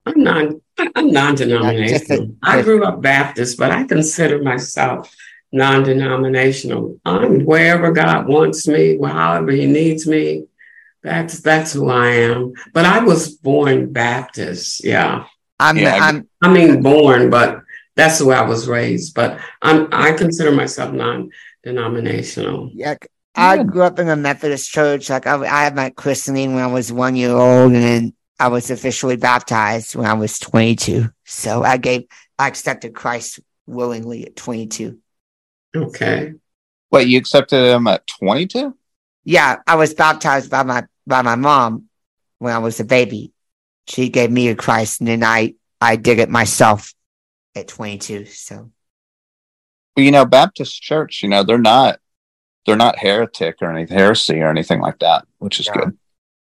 I'm 0.06 0.22
non. 0.22 0.62
I'm 0.96 1.12
non-denominational. 1.12 2.36
I 2.44 2.62
grew 2.62 2.84
up 2.84 3.02
Baptist, 3.02 3.58
but 3.58 3.72
I 3.72 3.84
consider 3.84 4.42
myself 4.42 5.16
non-denominational. 5.54 7.00
I'm 7.06 7.46
wherever 7.46 7.92
God 7.94 8.28
wants 8.28 8.68
me, 8.68 9.00
however 9.02 9.52
He 9.52 9.68
needs 9.68 10.06
me. 10.06 10.48
That's 11.04 11.40
that's 11.40 11.74
who 11.74 11.90
I 11.90 12.08
am. 12.08 12.54
But 12.74 12.86
I 12.86 13.04
was 13.04 13.30
born 13.30 13.94
Baptist. 13.94 14.84
Yeah. 14.84 15.26
I'm. 15.64 15.78
Yeah, 15.78 15.96
I- 15.96 16.10
I'm. 16.10 16.28
I 16.42 16.50
mean, 16.52 16.82
born, 16.82 17.30
but 17.30 17.62
that's 17.96 18.20
the 18.20 18.26
way 18.26 18.36
I 18.36 18.44
was 18.44 18.68
raised. 18.68 19.14
But 19.16 19.40
I'm. 19.62 19.88
I 19.92 20.14
consider 20.14 20.52
myself 20.52 20.94
non-denominational. 20.94 22.72
Yeah. 22.74 22.96
I 23.36 23.64
grew 23.64 23.82
up 23.82 23.98
in 23.98 24.10
a 24.10 24.16
Methodist 24.16 24.70
church. 24.70 25.10
Like 25.10 25.26
I, 25.26 25.36
I 25.42 25.64
had 25.64 25.76
my 25.76 25.90
christening 25.90 26.54
when 26.54 26.64
I 26.64 26.68
was 26.68 26.92
one 26.92 27.16
year 27.16 27.32
old, 27.32 27.74
and 27.74 27.82
then 27.82 28.14
I 28.40 28.50
was 28.50 28.70
officially 28.70 29.16
baptized 29.16 29.96
when 29.96 30.06
I 30.06 30.14
was 30.14 30.38
22. 30.38 31.10
So 31.26 31.64
I 31.64 31.78
gave, 31.78 32.04
I 32.38 32.48
accepted 32.48 32.94
Christ 32.94 33.40
willingly 33.66 34.28
at 34.28 34.36
22. 34.36 35.00
Okay. 35.76 36.34
Wait, 36.92 37.08
you 37.08 37.18
accepted 37.18 37.74
him 37.74 37.88
at 37.88 38.06
twenty 38.06 38.46
two? 38.46 38.78
Yeah, 39.24 39.62
I 39.66 39.76
was 39.76 39.96
baptized 39.96 40.52
by 40.52 40.62
my 40.62 40.84
by 41.08 41.24
my 41.24 41.34
mom 41.34 41.86
when 42.38 42.54
I 42.54 42.60
was 42.60 42.80
a 42.80 42.86
baby. 42.86 43.33
She 43.88 44.10
gave 44.10 44.32
me 44.32 44.48
a 44.50 44.56
Christ, 44.56 45.02
and 45.02 45.08
then 45.08 45.24
I 45.24 45.56
I 45.82 45.96
did 45.96 46.20
it 46.20 46.30
myself 46.30 46.94
at 47.56 47.68
22. 47.68 48.26
So 48.26 48.72
Well, 49.96 50.06
you 50.06 50.12
know, 50.12 50.26
Baptist 50.26 50.82
church, 50.82 51.22
you 51.24 51.30
know, 51.30 51.44
they're 51.44 51.58
not 51.58 52.00
they're 52.66 52.76
not 52.78 53.00
heretic 53.00 53.58
or 53.62 53.76
any 53.76 53.92
heresy 53.92 54.40
or 54.40 54.50
anything 54.50 54.80
like 54.80 55.00
that, 55.00 55.26
which 55.40 55.60
is 55.60 55.68
Yeah. 55.68 55.74
good. 55.74 55.98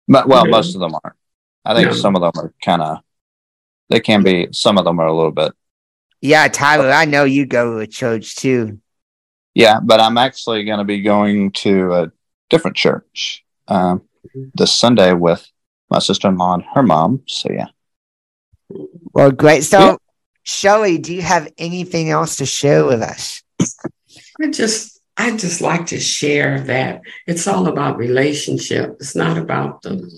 But 0.07 0.27
well, 0.27 0.45
Yeah. 0.45 0.51
most 0.51 0.75
of 0.75 0.81
them 0.81 0.95
aren't. 1.03 1.17
I 1.65 1.73
think 1.73 1.87
Yeah. 1.87 1.93
some 2.01 2.15
of 2.15 2.21
them 2.21 2.31
are 2.35 2.53
kind 2.63 2.81
of 2.81 2.99
they 3.89 3.99
can 3.99 4.23
be 4.23 4.47
some 4.51 4.77
of 4.77 4.85
them 4.85 4.99
are 4.99 5.07
a 5.07 5.15
little 5.15 5.31
bit 5.31 5.53
yeah, 6.21 6.47
Tyler, 6.47 6.89
I 6.89 7.05
know 7.05 7.23
you 7.23 7.45
go 7.45 7.73
to 7.73 7.79
a 7.79 7.87
church 7.87 8.35
too. 8.35 8.79
yeah, 9.53 9.79
but 9.79 9.99
I'm 9.99 10.17
actually 10.17 10.63
going 10.63 10.79
to 10.79 10.83
be 10.83 11.01
going 11.01 11.51
to 11.51 11.93
a 11.93 12.11
different 12.49 12.77
church 12.77 13.45
um, 13.67 14.01
this 14.55 14.73
Sunday 14.73 15.13
with 15.13 15.47
my 15.89 15.99
sister 15.99 16.27
in 16.27 16.37
law 16.37 16.53
and 16.55 16.63
her 16.73 16.83
mom. 16.83 17.21
So 17.27 17.51
yeah, 17.51 17.67
Well, 19.13 19.31
great. 19.31 19.63
So, 19.63 19.79
Yeah. 19.79 19.95
Shelley, 20.43 20.97
do 20.99 21.13
you 21.13 21.23
have 21.23 21.51
anything 21.57 22.09
else 22.11 22.35
to 22.37 22.45
share 22.45 22.85
with 22.85 23.01
us? 23.01 23.41
I 24.41 24.51
just 24.51 24.99
I 25.17 25.35
just 25.35 25.61
like 25.61 25.87
to 25.87 25.99
share 25.99 26.59
that 26.61 27.01
it's 27.25 27.47
all 27.47 27.67
about 27.67 27.97
relationship. 27.97 28.97
It's 28.99 29.15
not 29.15 29.37
about 29.37 29.81
the 29.81 30.11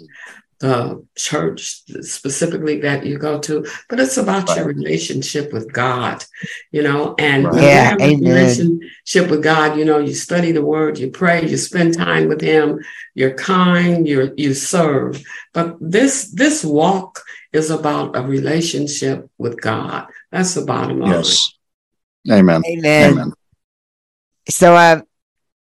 the 0.59 1.05
church 1.15 1.83
specifically 2.01 2.79
that 2.81 3.05
you 3.05 3.17
go 3.17 3.39
to, 3.39 3.65
but 3.89 3.99
it's 3.99 4.17
about 4.17 4.55
your 4.55 4.65
relationship 4.65 5.53
with 5.53 5.71
God, 5.71 6.23
you 6.71 6.81
know. 6.81 7.13
And 7.19 7.45
Right. 7.45 7.55
you 7.55 7.61
Yeah, 7.61 7.83
have 7.89 8.01
a 8.01 8.15
relationship 8.15 9.29
with 9.29 9.43
God, 9.43 9.77
you 9.77 9.85
know, 9.85 9.99
you 9.99 10.13
study 10.13 10.51
the 10.51 10.65
Word, 10.65 10.97
you 10.97 11.11
pray, 11.11 11.45
you 11.45 11.57
spend 11.57 11.93
time 11.93 12.27
with 12.27 12.41
Him, 12.41 12.83
you're 13.13 13.35
kind, 13.35 14.07
you 14.07 14.33
you 14.35 14.53
serve. 14.53 15.23
But 15.53 15.77
this 15.79 16.31
this 16.31 16.63
walk 16.65 17.21
is 17.53 17.69
about 17.69 18.15
a 18.15 18.21
relationship 18.21 19.29
with 19.37 19.61
God. 19.61 20.07
That's 20.31 20.53
the 20.55 20.65
bottom 20.65 20.99
line. 20.99 21.11
yes, 21.11 21.53
amen, 22.31 22.63
Amen. 22.65 23.11
amen. 23.11 23.33
So, 24.49 24.75
uh, 24.75 25.01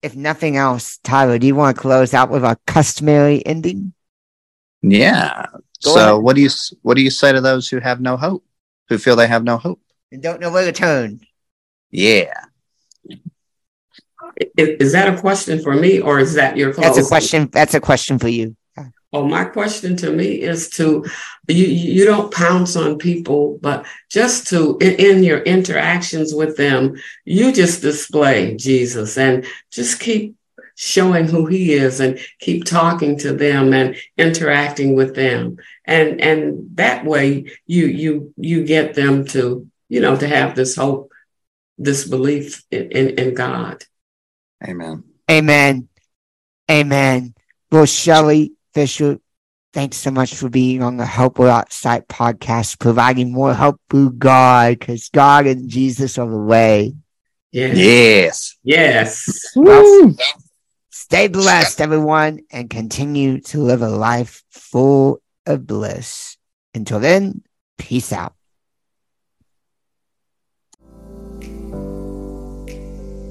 if 0.03 0.15
nothing 0.15 0.57
else, 0.57 0.99
Tyler, 1.03 1.39
do 1.39 1.47
you 1.47 1.55
want 1.57 1.77
to 1.77 1.81
close 1.83 2.15
out 2.15 2.31
with 2.31 2.45
our 2.45 2.57
customary 2.67 3.45
ending? 3.45 3.93
Yeah. 4.83 5.47
Go 5.85 5.95
so 5.95 6.13
ahead. 6.13 6.23
what 6.23 6.37
do 6.37 6.43
you 6.43 6.51
what 6.83 6.97
do 6.97 7.03
you 7.03 7.11
say 7.11 7.33
to 7.33 7.41
those 7.41 7.69
who 7.69 7.81
have 7.81 8.01
no 8.01 8.17
hope, 8.17 8.45
who 8.89 8.99
feel 8.99 9.17
they 9.17 9.27
have 9.27 9.45
no 9.45 9.57
hope? 9.59 9.81
And 10.11 10.23
don't 10.23 10.41
know 10.41 10.51
where 10.51 10.65
to 10.65 10.73
turn. 10.73 11.21
Yeah. 11.91 12.33
I- 13.11 13.17
Is 14.57 14.93
that 14.93 15.13
a 15.13 15.21
question 15.21 15.63
for 15.63 15.75
me 15.75 16.01
or 16.01 16.19
is 16.19 16.35
that 16.35 16.57
your 16.57 16.73
That's 16.73 16.99
a 16.99 17.05
question. 17.05 17.49
That's 17.53 17.75
a 17.75 17.81
question 17.81 18.19
for 18.19 18.29
you. 18.29 18.57
Well, 19.11 19.27
my 19.27 19.45
question 19.47 19.97
to 19.99 20.13
me 20.13 20.43
is 20.43 20.69
to 20.71 21.05
you 21.49 21.65
you 21.65 22.05
don't 22.05 22.33
pounce 22.33 22.77
on 22.77 22.99
people, 22.99 23.59
but 23.63 23.87
just 24.11 24.49
to 24.49 24.77
in, 24.83 24.95
in 24.97 25.25
your 25.25 25.39
interactions 25.41 26.35
with 26.35 26.59
them, 26.59 26.95
you 27.25 27.51
just 27.53 27.81
display 27.81 28.55
Jesus 28.57 29.17
and 29.17 29.47
just 29.71 29.99
keep 29.99 30.37
showing 30.81 31.27
who 31.27 31.47
he 31.47 31.73
is 31.73 31.99
and 31.99 32.21
keep 32.39 32.65
talking 32.65 33.19
to 33.19 33.33
them 33.33 33.73
and 33.73 33.97
interacting 34.17 34.95
with 34.95 35.17
them. 35.17 35.57
And 35.85 36.21
and 36.21 36.77
that 36.77 37.05
way 37.05 37.51
you 37.67 37.87
you 37.87 38.33
you 38.37 38.65
get 38.65 38.95
them 38.95 39.25
to, 39.27 39.69
you 39.89 40.01
know, 40.01 40.17
to 40.17 40.29
have 40.29 40.55
this 40.55 40.77
hope, 40.77 41.11
this 41.79 42.07
belief 42.07 42.63
in, 42.71 42.93
in, 42.93 43.09
in 43.19 43.35
God. 43.35 43.85
Amen. 44.63 45.03
Amen. 45.29 45.89
Amen. 46.71 47.35
Well, 47.73 47.87
Shelley 47.87 48.53
Fisher, 48.73 49.19
thanks 49.73 49.97
so 49.97 50.13
much 50.13 50.37
for 50.37 50.49
being 50.49 50.83
on 50.85 50.97
the 50.97 51.07
Hope 51.07 51.41
Without 51.41 51.73
Sight 51.73 52.07
podcast, 52.07 52.79
providing 52.79 53.33
more 53.33 53.53
help 53.53 53.81
through 53.91 54.13
God, 54.13 54.79
because 54.79 55.09
God 55.09 55.49
and 55.49 55.69
Jesus 55.69 56.19
are 56.19 56.29
the 56.29 56.39
way. 56.39 56.95
Yes. 57.51 58.57
Yes. 58.63 59.35
Yes. 59.57 60.39
Stay 61.01 61.29
blessed, 61.29 61.81
everyone, 61.81 62.41
and 62.51 62.69
continue 62.69 63.41
to 63.41 63.61
live 63.61 63.83
a 63.83 63.89
life 63.89 64.43
full 64.51 65.23
of 65.47 65.65
bliss. 65.65 66.37
Until 66.75 66.99
then, 66.99 67.43
peace 67.79 68.13
out. 68.13 68.35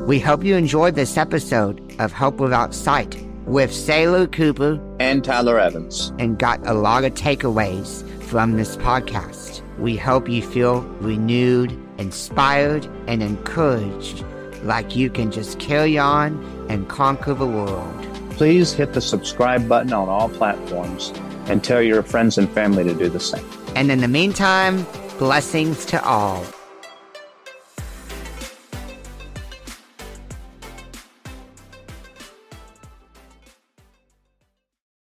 We 0.08 0.18
hope 0.18 0.46
you 0.46 0.56
enjoyed 0.56 0.96
this 0.96 1.18
episode 1.18 1.94
of 2.00 2.14
Hope 2.14 2.38
Without 2.38 2.74
Sight 2.74 3.22
with 3.46 3.72
Saylor 3.72 4.32
Cooper 4.32 4.80
And 5.02 5.22
Tyler 5.22 5.60
Evans. 5.60 6.14
and 6.20 6.40
got 6.40 6.66
a 6.66 6.74
lot 6.74 7.04
of 7.04 7.16
takeaways 7.16 8.10
from 8.24 8.56
this 8.56 8.78
podcast. 8.78 9.62
We 9.78 9.98
hope 9.98 10.30
you 10.30 10.42
feel 10.42 10.84
renewed, 11.02 11.78
inspired, 11.98 12.86
and 13.08 13.22
encouraged 13.22 14.24
like 14.64 14.96
you 14.96 15.10
can 15.10 15.32
just 15.32 15.60
carry 15.60 15.98
on 15.98 16.44
and 16.70 16.88
conquer 16.90 17.34
the 17.34 17.48
world. 17.48 18.08
Please 18.32 18.74
hit 18.74 18.94
the 18.94 19.02
subscribe 19.02 19.68
button 19.68 19.94
on 19.94 20.10
all 20.10 20.30
platforms 20.30 21.12
and 21.48 21.64
tell 21.64 21.82
your 21.82 22.04
friends 22.04 22.38
and 22.38 22.50
family 22.52 22.84
to 22.84 22.94
do 22.94 23.10
the 23.10 23.20
same. 23.20 23.46
And 23.76 23.92
in 23.92 24.00
the 24.00 24.08
meantime, 24.08 24.86
blessings 25.18 25.86
to 25.86 26.04
all. 26.04 26.46